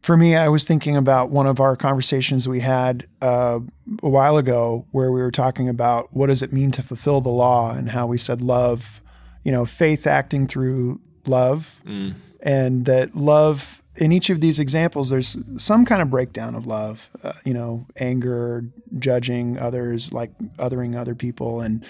For 0.00 0.16
me, 0.16 0.36
I 0.36 0.48
was 0.48 0.64
thinking 0.64 0.96
about 0.96 1.30
one 1.30 1.46
of 1.46 1.60
our 1.60 1.76
conversations 1.76 2.48
we 2.48 2.60
had 2.60 3.06
uh, 3.20 3.60
a 4.02 4.08
while 4.08 4.36
ago, 4.36 4.86
where 4.92 5.10
we 5.10 5.20
were 5.20 5.30
talking 5.30 5.68
about 5.68 6.14
what 6.14 6.28
does 6.28 6.42
it 6.42 6.52
mean 6.52 6.70
to 6.72 6.82
fulfill 6.82 7.20
the 7.20 7.28
law, 7.28 7.72
and 7.72 7.90
how 7.90 8.06
we 8.06 8.16
said 8.16 8.40
love, 8.40 9.02
you 9.42 9.52
know, 9.52 9.64
faith 9.64 10.06
acting 10.06 10.46
through 10.46 11.00
love, 11.26 11.76
mm. 11.84 12.14
and 12.40 12.84
that 12.86 13.16
love 13.16 13.82
in 13.98 14.12
each 14.12 14.30
of 14.30 14.40
these 14.40 14.58
examples, 14.58 15.10
there's 15.10 15.36
some 15.56 15.84
kind 15.84 16.00
of 16.00 16.08
breakdown 16.08 16.54
of 16.54 16.66
love, 16.66 17.10
uh, 17.22 17.32
you 17.44 17.52
know, 17.52 17.86
anger, 17.96 18.64
judging 18.98 19.58
others, 19.58 20.12
like 20.12 20.36
othering 20.56 20.96
other 20.96 21.14
people, 21.14 21.60
and 21.60 21.84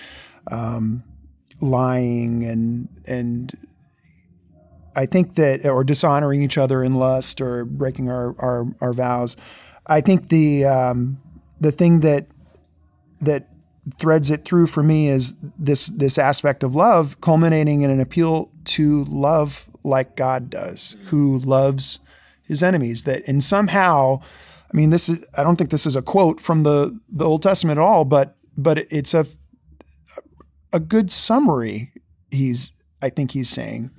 um, 0.50 1.04
lying, 1.60 2.44
and 2.44 2.88
and 3.06 3.56
I 4.96 5.06
think 5.06 5.34
that, 5.34 5.64
or 5.64 5.84
dishonoring 5.84 6.42
each 6.42 6.58
other 6.58 6.82
in 6.82 6.94
lust, 6.94 7.40
or 7.40 7.64
breaking 7.64 8.10
our 8.10 8.34
our, 8.38 8.66
our 8.80 8.92
vows. 8.92 9.36
I 9.86 10.00
think 10.00 10.28
the 10.28 10.64
um, 10.64 11.20
the 11.60 11.72
thing 11.72 12.00
that 12.00 12.26
that 13.20 13.48
threads 13.96 14.30
it 14.30 14.44
through 14.44 14.66
for 14.66 14.82
me 14.82 15.08
is 15.08 15.34
this 15.58 15.86
this 15.86 16.18
aspect 16.18 16.62
of 16.62 16.74
love, 16.74 17.20
culminating 17.20 17.82
in 17.82 17.90
an 17.90 18.00
appeal 18.00 18.50
to 18.64 19.04
love 19.04 19.68
like 19.84 20.16
God 20.16 20.50
does, 20.50 20.96
who 21.06 21.38
loves 21.38 22.00
his 22.42 22.62
enemies. 22.62 23.04
That 23.04 23.22
and 23.26 23.42
somehow, 23.42 24.20
I 24.72 24.76
mean, 24.76 24.90
this 24.90 25.08
is 25.08 25.24
I 25.36 25.42
don't 25.42 25.56
think 25.56 25.70
this 25.70 25.86
is 25.86 25.96
a 25.96 26.02
quote 26.02 26.40
from 26.40 26.62
the 26.62 26.98
the 27.08 27.24
Old 27.24 27.42
Testament 27.42 27.78
at 27.78 27.84
all, 27.84 28.04
but 28.04 28.36
but 28.56 28.78
it's 28.90 29.14
a 29.14 29.26
a 30.72 30.80
good 30.80 31.10
summary. 31.10 31.92
He's 32.30 32.72
I 33.00 33.08
think 33.08 33.30
he's 33.30 33.48
saying 33.48 33.90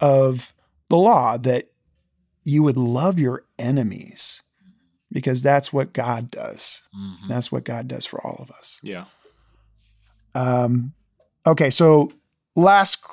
of 0.00 0.52
the 0.88 0.96
law 0.96 1.36
that 1.38 1.70
you 2.44 2.62
would 2.62 2.76
love 2.76 3.18
your 3.18 3.44
enemies 3.58 4.42
because 5.10 5.42
that's 5.42 5.72
what 5.72 5.92
God 5.92 6.30
does. 6.30 6.82
Mm-hmm. 6.96 7.28
That's 7.28 7.50
what 7.50 7.64
God 7.64 7.88
does 7.88 8.06
for 8.06 8.24
all 8.24 8.36
of 8.38 8.50
us. 8.50 8.78
Yeah. 8.82 9.06
Um, 10.34 10.92
okay, 11.46 11.70
so 11.70 12.12
last 12.54 13.04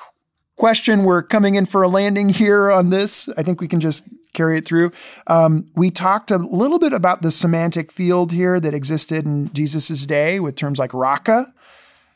question. 0.55 1.03
We're 1.03 1.23
coming 1.23 1.55
in 1.55 1.65
for 1.65 1.81
a 1.81 1.87
landing 1.87 2.29
here 2.29 2.71
on 2.71 2.89
this. 2.89 3.29
I 3.37 3.43
think 3.43 3.61
we 3.61 3.67
can 3.67 3.79
just 3.79 4.07
carry 4.33 4.57
it 4.57 4.65
through. 4.65 4.91
Um, 5.27 5.71
we 5.75 5.89
talked 5.89 6.31
a 6.31 6.37
little 6.37 6.79
bit 6.79 6.93
about 6.93 7.21
the 7.21 7.31
semantic 7.31 7.91
field 7.91 8.31
here 8.31 8.59
that 8.59 8.73
existed 8.73 9.25
in 9.25 9.53
Jesus' 9.53 10.05
day 10.05 10.39
with 10.39 10.55
terms 10.55 10.79
like 10.79 10.93
raka, 10.93 11.53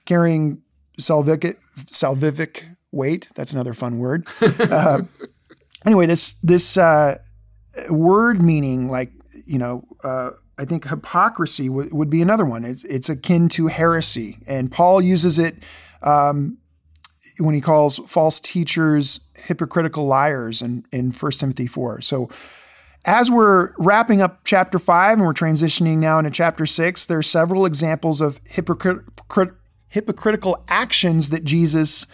carrying 0.06 0.62
salvific, 1.00 1.58
salvific 1.86 2.76
weight. 2.92 3.30
That's 3.36 3.54
another 3.54 3.74
fun 3.74 4.00
word. 4.00 4.28
Uh, 4.60 5.04
anyway, 5.86 6.06
this 6.06 6.34
this 6.44 6.78
uh, 6.78 7.16
word 7.90 8.42
meaning 8.42 8.90
like 8.90 9.12
you 9.46 9.58
know. 9.58 9.84
Uh, 10.04 10.32
I 10.60 10.66
think 10.66 10.88
hypocrisy 10.88 11.68
w- 11.68 11.90
would 11.94 12.10
be 12.10 12.20
another 12.20 12.44
one. 12.44 12.66
It's, 12.66 12.84
it's, 12.84 13.10
akin 13.10 13.48
to 13.50 13.68
heresy, 13.68 14.40
and 14.48 14.72
Paul 14.72 15.02
uses 15.02 15.38
it 15.38 15.56
um, 16.02 16.58
when 17.38 17.54
he 17.54 17.62
calls 17.62 17.98
false 17.98 18.40
teachers 18.40 19.20
hypocritical 19.36 20.06
liars 20.06 20.62
in, 20.62 20.86
in 20.92 21.12
1 21.12 21.32
Timothy 21.34 21.68
4. 21.68 22.02
So 22.02 22.30
as 23.06 23.32
we're 23.32 23.74
wrapping 23.78 24.22
up 24.22 24.42
chapter 24.44 24.80
5 24.80 25.18
and 25.18 25.26
we're 25.26 25.34
transitioning 25.34 25.98
now 25.98 26.20
into 26.20 26.32
chapter 26.32 26.66
6, 26.66 27.06
there 27.06 27.20
are 27.20 27.24
several 27.24 27.66
examples 27.66 28.20
of 28.20 28.44
hypocrit- 28.46 29.56
hypocritical 29.88 30.64
actions 30.68 31.30
that 31.30 31.44
Jesus 31.44 32.08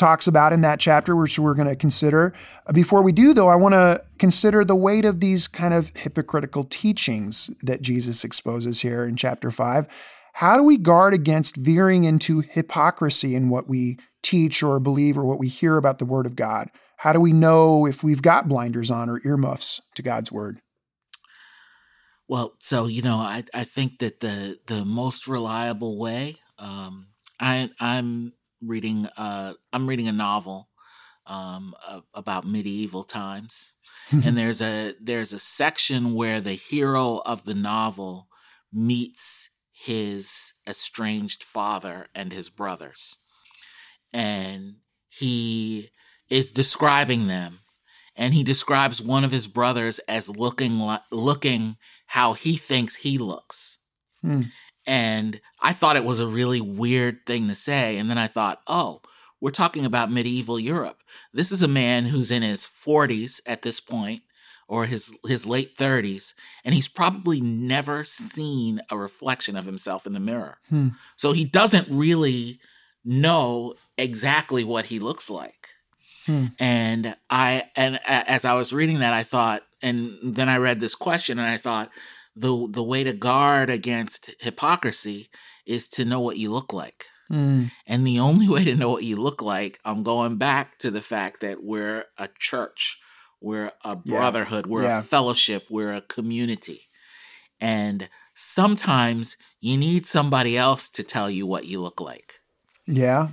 talks 0.00 0.26
about 0.26 0.52
in 0.52 0.62
that 0.62 0.80
chapter, 0.80 1.14
which 1.14 1.38
we're 1.38 1.54
going 1.54 1.68
to 1.68 1.76
consider. 1.76 2.32
Before 2.72 3.02
we 3.02 3.12
do, 3.12 3.32
though, 3.32 3.48
I 3.48 3.54
want 3.54 3.74
to 3.74 4.02
consider 4.18 4.64
the 4.64 4.74
weight 4.74 5.04
of 5.04 5.20
these 5.20 5.46
kind 5.46 5.74
of 5.74 5.94
hypocritical 5.94 6.64
teachings 6.64 7.50
that 7.62 7.82
Jesus 7.82 8.24
exposes 8.24 8.80
here 8.80 9.04
in 9.04 9.14
chapter 9.14 9.50
5. 9.50 9.86
How 10.34 10.56
do 10.56 10.62
we 10.62 10.78
guard 10.78 11.12
against 11.12 11.56
veering 11.56 12.04
into 12.04 12.40
hypocrisy 12.40 13.34
in 13.34 13.50
what 13.50 13.68
we 13.68 13.98
teach 14.22 14.62
or 14.62 14.80
believe 14.80 15.18
or 15.18 15.24
what 15.24 15.38
we 15.38 15.48
hear 15.48 15.76
about 15.76 15.98
the 15.98 16.04
Word 16.04 16.26
of 16.26 16.34
God? 16.34 16.70
How 16.96 17.12
do 17.12 17.20
we 17.20 17.32
know 17.32 17.86
if 17.86 18.02
we've 18.02 18.22
got 18.22 18.48
blinders 18.48 18.90
on 18.90 19.08
or 19.10 19.20
earmuffs 19.24 19.82
to 19.96 20.02
God's 20.02 20.32
Word? 20.32 20.60
Well, 22.26 22.54
so 22.58 22.86
you 22.86 23.02
know, 23.02 23.16
I, 23.16 23.42
I 23.52 23.64
think 23.64 23.98
that 23.98 24.20
the 24.20 24.58
the 24.66 24.84
most 24.84 25.26
reliable 25.26 25.98
way. 25.98 26.36
Um, 26.58 27.08
I 27.40 27.70
I'm 27.80 28.32
reading 28.62 29.06
uh 29.16 29.54
I'm 29.72 29.88
reading 29.88 30.08
a 30.08 30.12
novel 30.12 30.68
um 31.26 31.74
uh, 31.86 32.00
about 32.14 32.46
medieval 32.46 33.04
times, 33.04 33.76
and 34.10 34.36
there's 34.38 34.60
a 34.62 34.94
there's 35.00 35.32
a 35.32 35.38
section 35.38 36.14
where 36.14 36.40
the 36.40 36.52
hero 36.52 37.22
of 37.24 37.44
the 37.44 37.54
novel 37.54 38.28
meets 38.72 39.48
his 39.72 40.52
estranged 40.68 41.42
father 41.42 42.06
and 42.14 42.32
his 42.32 42.50
brothers. 42.50 43.16
And 44.12 44.76
he 45.08 45.88
is 46.28 46.50
describing 46.50 47.28
them. 47.28 47.60
And 48.14 48.34
he 48.34 48.44
describes 48.44 49.02
one 49.02 49.24
of 49.24 49.32
his 49.32 49.46
brothers 49.46 49.98
as 50.00 50.28
looking 50.28 50.78
like 50.78 51.00
looking 51.10 51.76
how 52.06 52.34
he 52.34 52.56
thinks 52.56 52.96
he 52.96 53.16
looks. 53.16 53.78
Hmm. 54.20 54.42
And 54.90 55.40
I 55.60 55.72
thought 55.72 55.94
it 55.94 56.04
was 56.04 56.18
a 56.18 56.26
really 56.26 56.60
weird 56.60 57.24
thing 57.24 57.46
to 57.46 57.54
say. 57.54 57.96
And 57.96 58.10
then 58.10 58.18
I 58.18 58.26
thought, 58.26 58.60
oh, 58.66 59.02
we're 59.40 59.52
talking 59.52 59.84
about 59.84 60.10
medieval 60.10 60.58
Europe. 60.58 61.04
This 61.32 61.52
is 61.52 61.62
a 61.62 61.68
man 61.68 62.06
who's 62.06 62.32
in 62.32 62.42
his 62.42 62.66
40s 62.66 63.40
at 63.46 63.62
this 63.62 63.78
point 63.78 64.22
or 64.66 64.86
his 64.86 65.14
his 65.24 65.46
late 65.46 65.76
30s 65.76 66.34
and 66.64 66.74
he's 66.74 66.88
probably 66.88 67.40
never 67.40 68.02
seen 68.02 68.80
a 68.90 68.98
reflection 68.98 69.56
of 69.56 69.64
himself 69.64 70.06
in 70.08 70.12
the 70.12 70.18
mirror. 70.18 70.58
Hmm. 70.68 70.88
So 71.14 71.30
he 71.30 71.44
doesn't 71.44 71.86
really 71.88 72.58
know 73.04 73.74
exactly 73.96 74.64
what 74.64 74.86
he 74.86 74.98
looks 74.98 75.30
like. 75.30 75.68
Hmm. 76.26 76.46
And 76.58 77.14
I 77.30 77.62
and 77.76 78.00
as 78.08 78.44
I 78.44 78.54
was 78.54 78.72
reading 78.72 78.98
that 78.98 79.12
I 79.12 79.22
thought 79.22 79.62
and 79.82 80.18
then 80.20 80.48
I 80.48 80.58
read 80.58 80.80
this 80.80 80.96
question 80.96 81.38
and 81.38 81.46
I 81.46 81.58
thought 81.58 81.92
the 82.36 82.68
the 82.70 82.82
way 82.82 83.04
to 83.04 83.12
guard 83.12 83.70
against 83.70 84.34
hypocrisy 84.40 85.30
is 85.66 85.88
to 85.90 86.04
know 86.04 86.20
what 86.20 86.36
you 86.36 86.50
look 86.50 86.72
like. 86.72 87.06
Mm. 87.30 87.70
And 87.86 88.06
the 88.06 88.18
only 88.18 88.48
way 88.54 88.64
to 88.64 88.74
know 88.74 88.90
what 88.90 89.04
you 89.04 89.16
look 89.16 89.42
like, 89.42 89.78
I'm 89.84 90.02
going 90.02 90.36
back 90.36 90.78
to 90.78 90.90
the 90.90 91.00
fact 91.00 91.40
that 91.40 91.62
we're 91.62 92.04
a 92.18 92.28
church, 92.38 92.98
we're 93.40 93.72
a 93.84 93.96
brotherhood, 93.96 94.66
yeah. 94.66 94.72
we're 94.72 94.82
yeah. 94.82 94.98
a 95.00 95.02
fellowship, 95.02 95.66
we're 95.70 95.92
a 95.92 96.02
community. 96.02 96.82
And 97.60 98.08
sometimes 98.34 99.36
you 99.60 99.76
need 99.76 100.06
somebody 100.06 100.56
else 100.56 100.88
to 100.90 101.02
tell 101.02 101.30
you 101.30 101.46
what 101.46 101.66
you 101.66 101.80
look 101.80 102.00
like. 102.00 102.40
Yeah. 102.86 103.28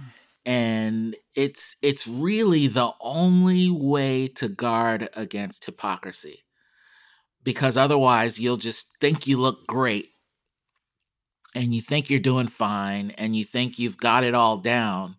And 0.46 1.16
it's 1.36 1.76
it's 1.82 2.08
really 2.08 2.68
the 2.68 2.92
only 3.02 3.70
way 3.70 4.28
to 4.36 4.48
guard 4.48 5.10
against 5.16 5.66
hypocrisy. 5.66 6.44
Because 7.48 7.78
otherwise 7.78 8.42
you'll 8.42 8.58
just 8.58 8.90
think 9.00 9.26
you 9.26 9.38
look 9.38 9.66
great 9.68 10.10
and 11.56 11.74
you 11.74 11.82
think 11.82 12.10
you're 12.10 12.20
doing 12.20 12.48
fine 12.48 13.12
and 13.12 13.38
you 13.38 13.46
think 13.46 13.80
you've 13.80 13.96
got 13.96 14.26
it 14.26 14.36
all 14.36 14.58
down, 14.58 15.16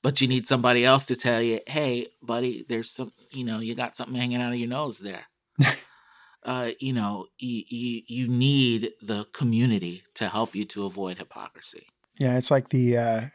but 0.00 0.20
you 0.20 0.28
need 0.28 0.46
somebody 0.46 0.84
else 0.84 1.06
to 1.06 1.16
tell 1.16 1.42
you, 1.42 1.58
hey, 1.66 2.06
buddy, 2.22 2.64
there's 2.68 2.88
some, 2.88 3.12
you 3.32 3.42
know, 3.44 3.58
you 3.58 3.74
got 3.74 3.96
something 3.96 4.14
hanging 4.14 4.40
out 4.40 4.52
of 4.52 4.58
your 4.60 4.68
nose 4.68 5.00
there. 5.00 5.24
uh, 6.44 6.70
you 6.78 6.92
know, 6.92 7.26
you, 7.40 7.64
you, 7.66 8.02
you 8.06 8.28
need 8.28 8.92
the 9.02 9.24
community 9.32 10.04
to 10.14 10.28
help 10.28 10.54
you 10.54 10.64
to 10.66 10.86
avoid 10.86 11.18
hypocrisy. 11.18 11.88
Yeah, 12.16 12.38
it's 12.38 12.52
like 12.52 12.68
the, 12.68 12.96
uh, 12.96 13.20
do 13.22 13.28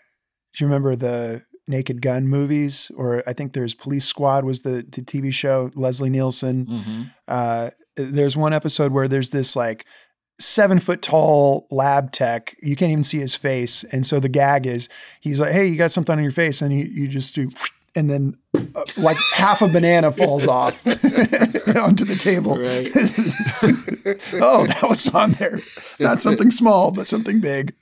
you 0.62 0.68
remember 0.68 0.96
the 0.96 1.44
Naked 1.68 2.02
Gun 2.02 2.30
movies? 2.30 2.90
Or 2.96 3.24
I 3.28 3.34
think 3.34 3.52
there's 3.52 3.74
Police 3.74 4.06
Squad 4.06 4.46
was 4.46 4.62
the, 4.62 4.86
the 4.90 5.02
TV 5.02 5.34
show, 5.34 5.70
Leslie 5.76 6.10
Nielsen. 6.10 6.66
Mm-hmm. 6.66 7.02
Uh, 7.28 7.72
there's 7.98 8.38
one 8.38 8.54
episode 8.54 8.92
where 8.92 9.08
there's 9.08 9.32
this 9.32 9.56
like 9.56 9.86
seven 10.40 10.80
foot 10.80 11.02
tall 11.02 11.68
lab 11.72 12.12
tech. 12.12 12.56
You 12.62 12.76
can't 12.76 12.92
even 12.92 13.04
see 13.04 13.20
his 13.20 13.36
face. 13.36 13.84
And 13.86 14.06
so 14.06 14.20
the 14.20 14.30
gag 14.30 14.66
is 14.66 14.88
he's 15.20 15.40
like, 15.40 15.52
Hey, 15.52 15.66
you 15.66 15.78
got 15.78 15.92
something 15.92 16.16
on 16.16 16.24
your 16.24 16.32
face. 16.32 16.62
And 16.62 16.74
you, 16.74 16.86
you 16.86 17.08
just 17.08 17.36
do, 17.36 17.50
and 17.96 18.10
then 18.10 18.38
uh, 18.56 18.84
like 18.98 19.18
half 19.34 19.62
a 19.62 19.68
banana 19.68 20.12
falls 20.12 20.48
off 20.48 20.86
onto 20.88 22.06
the 22.06 22.18
table. 22.20 22.58
Right. 22.58 22.88
oh, 24.42 24.66
that 24.68 24.88
was 24.88 25.14
on 25.14 25.32
there. 25.32 25.60
Not 26.00 26.22
something 26.22 26.52
small, 26.52 26.92
but 26.92 27.08
something 27.08 27.40
big. 27.40 27.74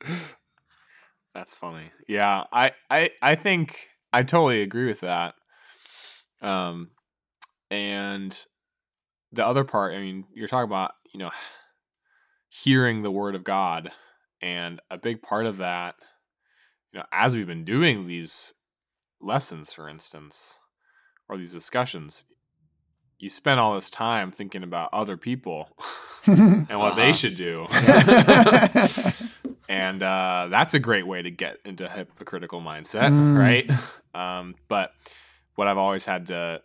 That's 1.33 1.53
funny. 1.53 1.91
Yeah. 2.07 2.45
I, 2.53 2.71
I, 2.89 3.09
I 3.21 3.35
think 3.35 3.89
I 4.13 4.23
totally 4.23 4.61
agree 4.61 4.85
with 4.85 5.01
that. 5.01 5.35
Um, 6.41 6.91
and 7.69 8.37
the 9.35 9.45
other 9.45 9.63
part, 9.63 9.93
I 9.93 9.99
mean, 9.99 10.25
you're 10.33 10.47
talking 10.47 10.69
about, 10.69 10.93
you 11.13 11.19
know, 11.19 11.31
hearing 12.49 13.03
the 13.03 13.11
word 13.11 13.35
of 13.35 13.43
God. 13.43 13.91
And 14.41 14.79
a 14.89 14.97
big 14.97 15.21
part 15.21 15.45
of 15.45 15.57
that, 15.57 15.95
you 16.91 16.99
know, 16.99 17.05
as 17.11 17.35
we've 17.35 17.47
been 17.47 17.63
doing 17.63 18.07
these 18.07 18.53
lessons, 19.21 19.73
for 19.73 19.89
instance, 19.89 20.59
or 21.27 21.37
these 21.37 21.53
discussions, 21.53 22.25
you 23.19 23.29
spend 23.29 23.59
all 23.59 23.75
this 23.75 23.89
time 23.89 24.31
thinking 24.31 24.63
about 24.63 24.89
other 24.93 25.17
people 25.17 25.69
and 26.25 26.67
what 26.67 26.93
uh-huh. 26.93 26.95
they 26.95 27.13
should 27.13 27.35
do. 27.35 27.65
and 29.69 30.03
uh, 30.03 30.47
that's 30.49 30.73
a 30.73 30.79
great 30.79 31.07
way 31.07 31.21
to 31.21 31.31
get 31.31 31.57
into 31.65 31.89
hypocritical 31.89 32.61
mindset, 32.61 33.11
mm. 33.11 33.37
right? 33.37 33.69
Um, 34.13 34.55
but 34.67 34.91
what 35.55 35.67
I've 35.67 35.77
always 35.77 36.05
had 36.05 36.27
to, 36.27 36.61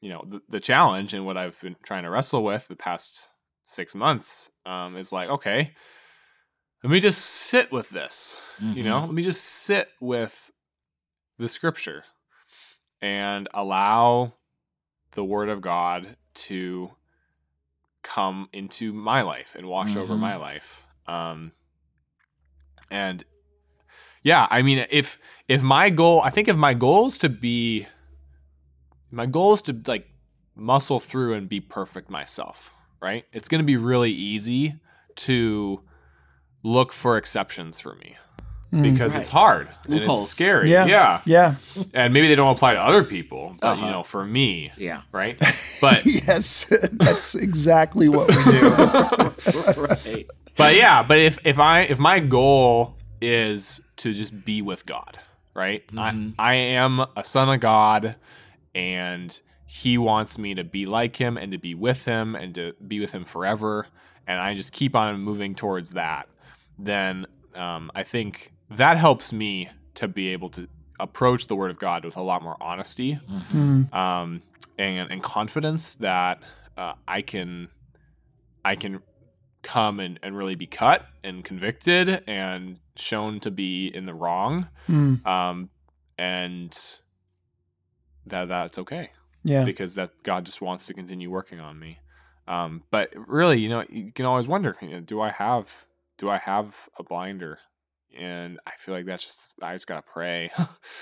you 0.00 0.08
know, 0.08 0.24
the, 0.26 0.40
the, 0.48 0.60
challenge 0.60 1.14
and 1.14 1.26
what 1.26 1.36
I've 1.36 1.60
been 1.60 1.76
trying 1.82 2.04
to 2.04 2.10
wrestle 2.10 2.42
with 2.42 2.68
the 2.68 2.76
past 2.76 3.28
six 3.62 3.94
months 3.94 4.50
um, 4.64 4.96
is 4.96 5.12
like, 5.12 5.28
okay, 5.28 5.72
let 6.82 6.90
me 6.90 7.00
just 7.00 7.20
sit 7.20 7.70
with 7.70 7.90
this. 7.90 8.38
Mm-hmm. 8.60 8.78
You 8.78 8.84
know, 8.84 8.96
mm-hmm. 8.96 9.06
let 9.06 9.14
me 9.14 9.22
just 9.22 9.44
sit 9.44 9.88
with 10.00 10.50
the 11.38 11.48
scripture 11.48 12.04
and 13.02 13.48
allow 13.52 14.34
the 15.12 15.24
word 15.24 15.48
of 15.48 15.60
God 15.60 16.16
to 16.32 16.90
come 18.02 18.48
into 18.52 18.92
my 18.92 19.22
life 19.22 19.54
and 19.56 19.66
wash 19.66 19.90
mm-hmm. 19.90 20.00
over 20.00 20.16
my 20.16 20.32
mm-hmm. 20.32 20.40
life. 20.40 20.84
Um, 21.06 21.52
and 22.90 23.24
yeah, 24.22 24.46
I 24.50 24.62
mean, 24.62 24.86
if 24.90 25.18
if 25.48 25.62
my 25.62 25.90
goal, 25.90 26.20
I 26.22 26.30
think 26.30 26.48
if 26.48 26.56
my 26.56 26.74
goal 26.74 27.06
is 27.06 27.18
to 27.20 27.28
be, 27.28 27.86
my 29.10 29.26
goal 29.26 29.54
is 29.54 29.62
to 29.62 29.80
like 29.86 30.08
muscle 30.54 31.00
through 31.00 31.34
and 31.34 31.48
be 31.48 31.60
perfect 31.60 32.10
myself 32.10 32.74
right? 33.00 33.24
It's 33.32 33.48
going 33.48 33.60
to 33.60 33.66
be 33.66 33.76
really 33.76 34.12
easy 34.12 34.74
to 35.16 35.80
look 36.62 36.92
for 36.92 37.16
exceptions 37.16 37.80
for 37.80 37.94
me 37.94 38.16
mm, 38.72 38.82
because 38.82 39.14
right. 39.14 39.20
it's 39.20 39.30
hard 39.30 39.68
and 39.84 39.94
it's 39.94 40.28
scary. 40.28 40.70
Yeah. 40.70 40.86
yeah. 40.86 41.20
Yeah. 41.24 41.54
And 41.94 42.12
maybe 42.12 42.28
they 42.28 42.34
don't 42.34 42.54
apply 42.54 42.74
to 42.74 42.80
other 42.80 43.02
people, 43.02 43.56
but 43.60 43.66
uh-huh. 43.66 43.86
you 43.86 43.92
know, 43.92 44.02
for 44.02 44.24
me, 44.24 44.72
yeah. 44.76 45.02
Right. 45.12 45.40
But 45.80 46.04
yes, 46.04 46.66
that's 46.92 47.34
exactly 47.34 48.10
what 48.10 48.28
we 48.28 48.34
do. 48.34 49.80
right. 49.80 50.26
But 50.58 50.76
yeah, 50.76 51.02
but 51.02 51.16
if, 51.16 51.38
if 51.42 51.58
I, 51.58 51.82
if 51.82 51.98
my 51.98 52.20
goal 52.20 52.98
is 53.22 53.80
to 53.96 54.12
just 54.12 54.44
be 54.44 54.60
with 54.60 54.84
God, 54.84 55.16
right? 55.54 55.86
Mm-hmm. 55.86 56.38
I, 56.38 56.50
I 56.50 56.54
am 56.54 57.00
a 57.16 57.24
son 57.24 57.48
of 57.48 57.60
God 57.60 58.16
and 58.74 59.40
he 59.66 59.96
wants 59.96 60.38
me 60.38 60.54
to 60.54 60.64
be 60.64 60.84
like 60.84 61.16
him 61.16 61.36
and 61.36 61.52
to 61.52 61.58
be 61.58 61.74
with 61.74 62.04
him 62.04 62.34
and 62.34 62.54
to 62.54 62.74
be 62.86 62.98
with 63.00 63.12
him 63.12 63.24
forever 63.24 63.86
and 64.26 64.40
i 64.40 64.54
just 64.54 64.72
keep 64.72 64.96
on 64.96 65.20
moving 65.20 65.54
towards 65.54 65.90
that 65.90 66.28
then 66.78 67.26
um, 67.54 67.90
i 67.94 68.02
think 68.02 68.52
that 68.70 68.96
helps 68.96 69.32
me 69.32 69.68
to 69.94 70.08
be 70.08 70.28
able 70.28 70.48
to 70.48 70.68
approach 70.98 71.46
the 71.46 71.56
word 71.56 71.70
of 71.70 71.78
god 71.78 72.04
with 72.04 72.16
a 72.16 72.22
lot 72.22 72.42
more 72.42 72.56
honesty 72.60 73.18
mm-hmm. 73.30 73.94
um, 73.94 74.42
and, 74.78 75.10
and, 75.10 75.22
confidence 75.22 75.94
that 75.94 76.42
uh, 76.76 76.92
i 77.06 77.22
can 77.22 77.68
i 78.64 78.74
can 78.74 79.00
come 79.62 80.00
and, 80.00 80.18
and 80.22 80.36
really 80.36 80.54
be 80.54 80.66
cut 80.66 81.06
and 81.22 81.44
convicted 81.44 82.22
and 82.26 82.78
shown 82.96 83.40
to 83.40 83.50
be 83.50 83.88
in 83.88 84.06
the 84.06 84.14
wrong 84.14 84.68
mm. 84.88 85.24
um, 85.26 85.68
and 86.18 87.00
that 88.30 88.48
that's 88.48 88.78
okay 88.78 89.10
yeah. 89.42 89.64
Because 89.64 89.94
that 89.94 90.10
God 90.22 90.44
just 90.44 90.60
wants 90.60 90.86
to 90.86 90.94
continue 90.94 91.30
working 91.30 91.60
on 91.60 91.78
me. 91.78 91.98
Um, 92.46 92.82
but 92.90 93.12
really, 93.16 93.60
you 93.60 93.68
know, 93.68 93.84
you 93.88 94.12
can 94.12 94.26
always 94.26 94.48
wonder, 94.48 94.76
you 94.82 94.88
know, 94.88 95.00
do 95.00 95.20
I 95.20 95.30
have 95.30 95.86
do 96.18 96.28
I 96.28 96.38
have 96.38 96.88
a 96.98 97.02
blinder? 97.02 97.58
And 98.18 98.58
I 98.66 98.72
feel 98.78 98.94
like 98.94 99.06
that's 99.06 99.22
just 99.22 99.48
I 99.62 99.74
just 99.74 99.86
gotta 99.86 100.02
pray 100.02 100.50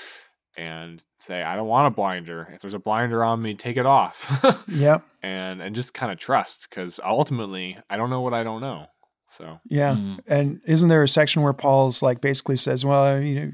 and 0.56 1.04
say, 1.18 1.42
I 1.42 1.56
don't 1.56 1.68
want 1.68 1.86
a 1.86 1.90
blinder. 1.96 2.48
If 2.52 2.60
there's 2.60 2.74
a 2.74 2.78
blinder 2.78 3.24
on 3.24 3.40
me, 3.42 3.55
take 3.55 3.76
it 3.76 3.86
off. 3.86 4.64
yep. 4.68 5.05
And 5.22 5.61
and 5.62 5.74
just 5.74 5.94
kind 5.94 6.12
of 6.12 6.18
trust 6.18 6.68
because 6.68 7.00
ultimately 7.05 7.78
I 7.88 7.96
don't 7.96 8.11
know 8.11 8.20
what 8.20 8.34
I 8.34 8.44
don't 8.44 8.61
know. 8.61 8.86
So 9.30 9.59
yeah. 9.66 9.94
Mm. 9.94 10.20
And 10.28 10.61
isn't 10.66 10.88
there 10.88 11.03
a 11.03 11.09
section 11.09 11.42
where 11.42 11.53
Paul's 11.53 12.03
like 12.03 12.20
basically 12.20 12.57
says, 12.57 12.84
Well, 12.84 13.20
you 13.20 13.40
know, 13.40 13.50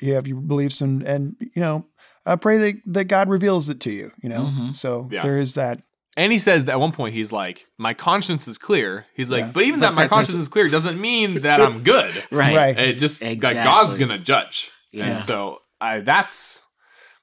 you 0.00 0.14
have 0.14 0.28
your 0.28 0.40
beliefs 0.40 0.80
and 0.80 1.02
and 1.02 1.36
you 1.40 1.62
know 1.62 1.86
uh, 2.26 2.36
pray 2.36 2.58
that, 2.58 2.80
that 2.86 3.04
God 3.04 3.28
reveals 3.28 3.68
it 3.68 3.80
to 3.80 3.90
you, 3.90 4.12
you 4.22 4.28
know? 4.28 4.42
Mm-hmm. 4.42 4.70
So 4.72 5.08
yeah. 5.10 5.22
there 5.22 5.38
is 5.38 5.54
that. 5.54 5.80
And 6.16 6.32
he 6.32 6.38
says 6.38 6.64
that 6.64 6.72
at 6.72 6.80
one 6.80 6.92
point, 6.92 7.14
he's 7.14 7.32
like, 7.32 7.66
my 7.78 7.94
conscience 7.94 8.48
is 8.48 8.58
clear. 8.58 9.06
He's 9.14 9.30
like, 9.30 9.40
yeah. 9.44 9.50
but 9.52 9.62
even 9.62 9.80
but 9.80 9.90
that 9.90 9.94
my 9.94 10.08
conscience 10.08 10.38
is 10.38 10.48
clear 10.48 10.68
doesn't 10.68 11.00
mean 11.00 11.42
that 11.42 11.60
I'm 11.60 11.82
good. 11.84 12.14
right. 12.30 12.56
right. 12.56 12.78
It 12.78 12.98
just, 12.98 13.22
exactly. 13.22 13.54
that 13.54 13.64
God's 13.64 13.96
going 13.96 14.10
to 14.10 14.18
judge. 14.18 14.70
Yeah. 14.92 15.06
And 15.06 15.20
so 15.20 15.62
I, 15.80 16.00
that's, 16.00 16.66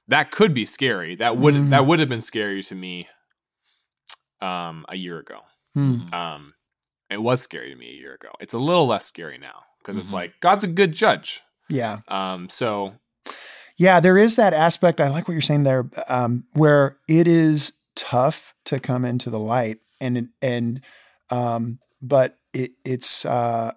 that 0.08 0.30
could 0.30 0.54
be 0.54 0.64
scary. 0.64 1.16
That 1.16 1.36
would, 1.36 1.54
mm. 1.54 1.70
that 1.70 1.86
would 1.86 1.98
have 1.98 2.08
been 2.08 2.22
scary 2.22 2.62
to 2.62 2.74
me 2.74 3.08
um, 4.40 4.86
a 4.88 4.96
year 4.96 5.18
ago. 5.18 5.40
Mm. 5.76 6.12
Um, 6.12 6.54
it 7.10 7.22
was 7.22 7.40
scary 7.40 7.70
to 7.70 7.76
me 7.76 7.90
a 7.90 7.94
year 7.94 8.14
ago. 8.14 8.30
It's 8.40 8.54
a 8.54 8.58
little 8.58 8.86
less 8.86 9.06
scary 9.06 9.38
now 9.38 9.62
because 9.78 9.94
mm-hmm. 9.94 10.00
it's 10.00 10.12
like 10.12 10.34
God's 10.40 10.64
a 10.64 10.68
good 10.68 10.92
judge. 10.92 11.42
Yeah. 11.68 11.98
Um. 12.08 12.48
So 12.48 12.94
yeah, 13.78 14.00
there 14.00 14.18
is 14.18 14.36
that 14.36 14.52
aspect. 14.52 15.00
I 15.00 15.08
like 15.08 15.26
what 15.26 15.32
you're 15.32 15.40
saying 15.40 15.62
there, 15.62 15.88
um, 16.08 16.44
where 16.52 16.98
it 17.08 17.26
is 17.26 17.72
tough 17.94 18.52
to 18.64 18.78
come 18.78 19.04
into 19.04 19.30
the 19.30 19.38
light, 19.38 19.78
and 20.00 20.28
and 20.42 20.80
um, 21.30 21.78
but 22.02 22.36
it, 22.52 22.72
it's 22.84 23.24
uh, 23.24 23.72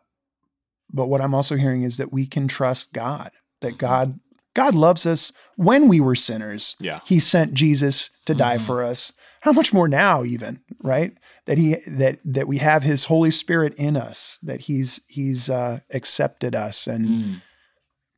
But 0.93 1.07
what 1.07 1.21
I'm 1.21 1.33
also 1.33 1.55
hearing 1.55 1.83
is 1.83 1.97
that 1.97 2.11
we 2.11 2.25
can 2.25 2.47
trust 2.47 2.93
God, 2.93 3.31
that 3.61 3.77
God 3.77 4.19
God 4.53 4.75
loves 4.75 5.05
us 5.05 5.31
when 5.55 5.87
we 5.87 6.01
were 6.01 6.15
sinners. 6.15 6.75
Yeah. 6.79 6.99
He 7.05 7.19
sent 7.19 7.53
Jesus 7.53 8.09
to 8.25 8.33
die 8.33 8.57
mm-hmm. 8.57 8.65
for 8.65 8.83
us. 8.83 9.13
How 9.41 9.53
much 9.53 9.73
more 9.73 9.87
now 9.87 10.23
even, 10.23 10.61
right? 10.83 11.13
That 11.45 11.57
he 11.57 11.77
that 11.87 12.19
that 12.25 12.47
we 12.47 12.57
have 12.57 12.83
his 12.83 13.05
Holy 13.05 13.31
Spirit 13.31 13.73
in 13.75 13.97
us, 13.97 14.37
that 14.43 14.61
he's 14.61 15.01
he's 15.07 15.49
uh, 15.49 15.79
accepted 15.91 16.55
us 16.55 16.87
and 16.87 17.07
mm. 17.07 17.41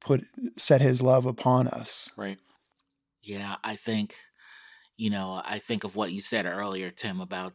Put 0.04 0.26
set 0.58 0.82
his 0.82 1.02
love 1.02 1.26
upon 1.26 1.68
us. 1.68 2.12
Right. 2.18 2.40
Yeah, 3.22 3.56
I 3.64 3.76
think 3.76 4.16
you 4.98 5.10
know, 5.10 5.42
I 5.44 5.60
think 5.60 5.84
of 5.84 5.96
what 5.96 6.12
you 6.12 6.22
said 6.22 6.46
earlier, 6.46 6.92
Tim, 6.92 7.20
about 7.20 7.54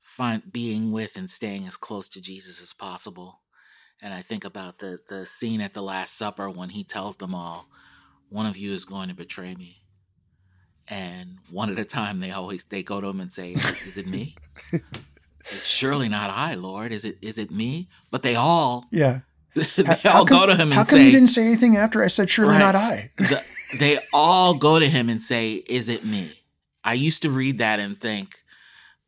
find 0.00 0.52
being 0.52 0.92
with 0.92 1.16
and 1.16 1.30
staying 1.30 1.66
as 1.66 1.76
close 1.76 2.08
to 2.10 2.20
Jesus 2.20 2.62
as 2.62 2.72
possible. 2.74 3.40
And 4.02 4.12
I 4.12 4.20
think 4.20 4.44
about 4.44 4.78
the 4.78 4.98
the 5.08 5.24
scene 5.24 5.60
at 5.60 5.72
the 5.72 5.82
Last 5.82 6.16
Supper 6.16 6.50
when 6.50 6.70
he 6.70 6.84
tells 6.84 7.16
them 7.16 7.34
all, 7.34 7.68
"One 8.28 8.46
of 8.46 8.56
you 8.56 8.72
is 8.72 8.84
going 8.84 9.08
to 9.08 9.14
betray 9.14 9.54
me." 9.54 9.78
And 10.88 11.38
one 11.50 11.70
at 11.70 11.78
a 11.78 11.84
time, 11.84 12.20
they 12.20 12.30
always 12.30 12.64
they 12.64 12.82
go 12.82 13.00
to 13.00 13.06
him 13.06 13.20
and 13.20 13.32
say, 13.32 13.52
"Is 13.52 13.96
it 13.96 14.06
me?" 14.06 14.36
it's 14.72 15.66
surely 15.66 16.08
not 16.08 16.30
I, 16.30 16.54
Lord. 16.54 16.92
Is 16.92 17.04
it? 17.04 17.16
Is 17.22 17.38
it 17.38 17.50
me? 17.50 17.88
But 18.10 18.22
they 18.22 18.34
all, 18.34 18.84
yeah, 18.90 19.20
they 19.76 19.94
how, 20.02 20.18
all 20.18 20.24
come, 20.24 20.40
go 20.40 20.46
to 20.46 20.54
him 20.54 20.72
and 20.72 20.72
say, 20.72 20.76
how 20.76 20.84
come 20.84 20.98
say, 20.98 21.04
you 21.04 21.12
didn't 21.12 21.28
say 21.28 21.46
anything 21.46 21.76
after 21.76 22.02
I 22.02 22.08
said, 22.08 22.28
"Surely 22.28 22.52
right, 22.52 22.58
not 22.58 22.74
I"? 22.74 23.10
the, 23.16 23.44
they 23.78 23.98
all 24.12 24.54
go 24.54 24.80
to 24.80 24.86
him 24.86 25.08
and 25.08 25.22
say, 25.22 25.54
"Is 25.68 25.88
it 25.88 26.04
me?" 26.04 26.40
I 26.82 26.94
used 26.94 27.22
to 27.22 27.30
read 27.30 27.58
that 27.58 27.80
and 27.80 27.98
think, 27.98 28.42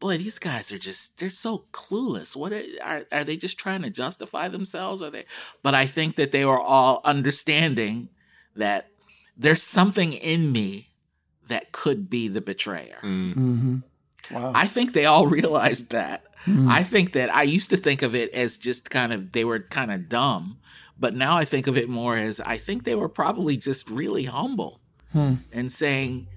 boy, 0.00 0.18
these 0.18 0.38
guys 0.38 0.72
are 0.72 0.78
just 0.78 1.18
they're 1.18 1.30
so 1.30 1.64
clueless. 1.72 2.36
What 2.36 2.52
are, 2.52 3.04
are 3.12 3.24
they 3.24 3.36
just 3.36 3.58
trying 3.58 3.82
to 3.82 3.90
justify 3.90 4.48
themselves? 4.48 5.02
Are 5.02 5.10
they? 5.10 5.24
But 5.62 5.74
I 5.74 5.86
think 5.86 6.16
that 6.16 6.32
they 6.32 6.44
were 6.44 6.60
all 6.60 7.00
understanding 7.04 8.08
that 8.54 8.88
there's 9.36 9.62
something 9.62 10.12
in 10.12 10.52
me 10.52 10.90
that 11.48 11.72
could 11.72 12.08
be 12.08 12.28
the 12.28 12.40
betrayer. 12.40 12.98
Mm. 13.02 13.34
Mm-hmm. 13.34 13.76
Wow. 14.30 14.52
I 14.54 14.66
think 14.66 14.92
they 14.92 15.06
all 15.06 15.26
realized 15.40 15.90
that. 15.90 16.24
Mm. 16.44 16.68
I 16.68 16.82
think 16.82 17.12
that 17.12 17.34
I 17.34 17.42
used 17.42 17.70
to 17.70 17.76
think 17.76 18.02
of 18.02 18.14
it 18.14 18.32
as 18.32 18.56
just 18.56 18.90
kind 18.90 19.12
of 19.12 19.32
they 19.32 19.44
were 19.44 19.60
kind 19.60 19.90
of 19.90 20.08
dumb, 20.08 20.58
but 20.98 21.14
now 21.14 21.36
I 21.36 21.44
think 21.44 21.66
of 21.66 21.76
it 21.76 21.88
more 21.88 22.16
as 22.16 22.40
I 22.40 22.56
think 22.56 22.84
they 22.84 22.94
were 22.94 23.08
probably 23.08 23.56
just 23.56 23.90
really 23.90 24.24
humble 24.24 24.80
hmm. 25.12 25.34
and 25.52 25.72
saying, 25.72 26.28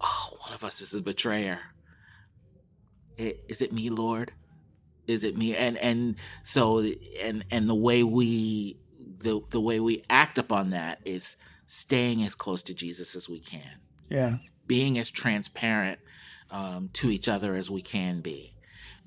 "Oh, 0.00 0.38
one 0.40 0.54
of 0.54 0.64
us 0.64 0.80
is 0.80 0.94
a 0.94 1.02
betrayer." 1.02 1.60
is 3.20 3.60
it 3.60 3.72
me, 3.72 3.90
Lord? 3.90 4.32
Is 5.06 5.24
it 5.24 5.36
me? 5.36 5.56
And 5.56 5.76
and 5.78 6.16
so 6.42 6.84
and 7.22 7.44
and 7.50 7.68
the 7.68 7.74
way 7.74 8.02
we 8.02 8.78
the 9.18 9.40
the 9.50 9.60
way 9.60 9.80
we 9.80 10.02
act 10.08 10.38
upon 10.38 10.70
that 10.70 11.00
is 11.04 11.36
staying 11.66 12.22
as 12.22 12.34
close 12.34 12.62
to 12.64 12.74
Jesus 12.74 13.14
as 13.14 13.28
we 13.28 13.40
can. 13.40 13.80
Yeah. 14.08 14.36
Being 14.66 14.98
as 14.98 15.10
transparent 15.10 16.00
um, 16.50 16.90
to 16.94 17.10
each 17.10 17.28
other 17.28 17.54
as 17.54 17.70
we 17.70 17.82
can 17.82 18.20
be. 18.20 18.52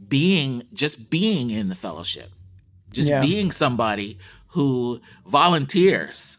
Being 0.07 0.63
just 0.73 1.09
being 1.09 1.49
in 1.49 1.69
the 1.69 1.75
fellowship. 1.75 2.29
Just 2.91 3.09
yeah. 3.09 3.21
being 3.21 3.51
somebody 3.51 4.17
who 4.49 5.01
volunteers 5.25 6.37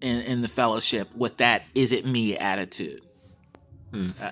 in, 0.00 0.22
in 0.22 0.42
the 0.42 0.48
fellowship 0.48 1.08
with 1.16 1.38
that 1.38 1.64
is 1.74 1.92
it 1.92 2.06
me 2.06 2.36
attitude. 2.36 3.02
Hmm. 3.90 4.06
Uh, 4.20 4.30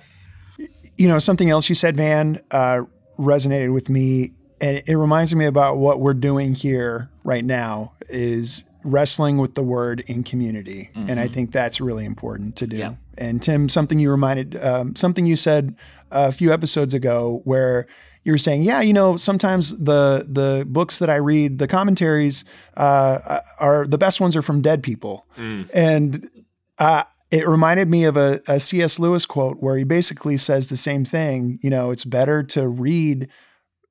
you 0.96 1.08
know, 1.08 1.18
something 1.18 1.50
else 1.50 1.68
you 1.68 1.74
said, 1.74 1.96
Van, 1.96 2.40
uh, 2.50 2.82
resonated 3.18 3.72
with 3.72 3.88
me. 3.88 4.32
And 4.60 4.82
it 4.86 4.96
reminds 4.96 5.34
me 5.34 5.46
about 5.46 5.78
what 5.78 6.00
we're 6.00 6.14
doing 6.14 6.54
here 6.54 7.10
right 7.24 7.44
now 7.44 7.94
is 8.08 8.64
wrestling 8.84 9.38
with 9.38 9.54
the 9.54 9.62
word 9.62 10.04
in 10.06 10.22
community. 10.22 10.90
Mm-hmm. 10.94 11.10
And 11.10 11.20
I 11.20 11.28
think 11.28 11.52
that's 11.52 11.80
really 11.80 12.04
important 12.04 12.56
to 12.56 12.66
do. 12.66 12.76
Yeah. 12.76 12.94
And 13.16 13.42
Tim, 13.42 13.68
something 13.68 13.98
you 13.98 14.10
reminded, 14.10 14.56
um, 14.62 14.94
something 14.96 15.26
you 15.26 15.36
said 15.36 15.76
a 16.10 16.30
few 16.30 16.52
episodes 16.52 16.94
ago 16.94 17.40
where 17.44 17.86
you 18.24 18.32
were 18.32 18.38
saying, 18.38 18.62
yeah, 18.62 18.80
you 18.80 18.92
know, 18.92 19.16
sometimes 19.16 19.70
the 19.76 20.26
the 20.28 20.64
books 20.66 20.98
that 20.98 21.10
I 21.10 21.16
read, 21.16 21.58
the 21.58 21.68
commentaries 21.68 22.44
uh, 22.76 23.40
are 23.60 23.86
the 23.86 23.98
best 23.98 24.20
ones 24.20 24.34
are 24.34 24.42
from 24.42 24.62
dead 24.62 24.82
people, 24.82 25.26
mm. 25.36 25.68
and 25.74 26.30
uh, 26.78 27.04
it 27.30 27.46
reminded 27.46 27.90
me 27.90 28.04
of 28.04 28.16
a, 28.16 28.40
a 28.48 28.58
C.S. 28.58 28.98
Lewis 28.98 29.26
quote 29.26 29.58
where 29.60 29.76
he 29.76 29.84
basically 29.84 30.38
says 30.38 30.68
the 30.68 30.76
same 30.76 31.04
thing. 31.04 31.58
You 31.62 31.68
know, 31.68 31.90
it's 31.90 32.04
better 32.04 32.42
to 32.44 32.66
read 32.66 33.28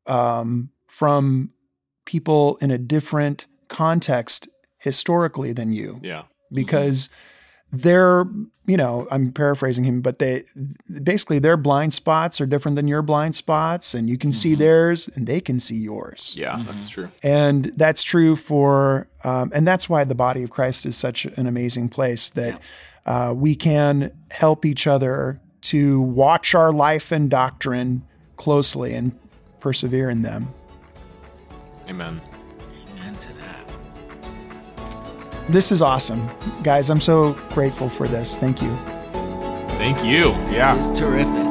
um, 0.08 0.70
from 0.88 1.52
people 2.06 2.58
in 2.62 2.72
a 2.72 2.78
different 2.78 3.46
context 3.68 4.48
historically 4.84 5.54
than 5.54 5.72
you. 5.72 6.00
Yeah. 6.04 6.24
Because 6.52 7.10
they're, 7.72 8.26
you 8.68 8.78
know, 8.78 9.08
I'm 9.10 9.32
paraphrasing 9.32 9.86
him, 9.86 10.02
but 10.02 10.20
they 10.20 10.44
basically 11.02 11.40
their 11.40 11.58
blind 11.58 11.96
spots 11.96 12.40
are 12.40 12.46
different 12.46 12.76
than 12.76 12.88
your 12.88 13.02
blind 13.02 13.36
spots, 13.36 13.96
and 13.96 14.08
you 14.08 14.20
can 14.20 14.30
mm-hmm. 14.30 14.36
see 14.36 14.56
theirs 14.56 15.10
and 15.16 15.26
they 15.26 15.42
can 15.42 15.60
see 15.60 15.78
yours. 15.78 16.36
Yeah, 16.38 16.54
mm-hmm. 16.54 16.66
that's 16.66 16.90
true. 16.90 17.10
And 17.24 17.66
that's 17.76 18.04
true 18.04 18.36
for, 18.36 19.08
um, 19.24 19.52
and 19.56 19.68
that's 19.68 19.90
why 19.90 20.04
the 20.04 20.14
body 20.14 20.44
of 20.44 20.52
Christ 20.52 20.86
is 20.86 20.96
such 20.96 21.26
an 21.26 21.48
amazing 21.48 21.90
place 21.90 22.30
that. 22.32 22.54
Yeah 22.54 22.60
uh, 23.06 23.34
we 23.36 23.56
can 23.56 24.12
help 24.32 24.66
each 24.66 24.88
other 24.88 25.40
to 25.62 26.02
watch 26.02 26.56
our 26.56 26.72
life 26.72 27.12
and 27.12 27.30
doctrine 27.30 28.04
closely 28.36 28.94
and 28.94 29.18
persevere 29.60 30.10
in 30.10 30.22
them. 30.22 30.54
Amen. 31.88 32.22
Amen 32.22 32.33
This 35.50 35.72
is 35.72 35.82
awesome. 35.82 36.30
Guys, 36.64 36.90
I'm 36.90 37.02
so 37.02 37.34
grateful 37.50 37.90
for 37.90 38.08
this. 38.08 38.38
Thank 38.38 38.62
you. 38.62 38.76
Thank 39.78 40.04
you. 40.06 40.32
This 40.32 40.54
yeah. 40.54 40.76
This 40.76 40.90
is 40.90 40.98
terrific. 40.98 41.43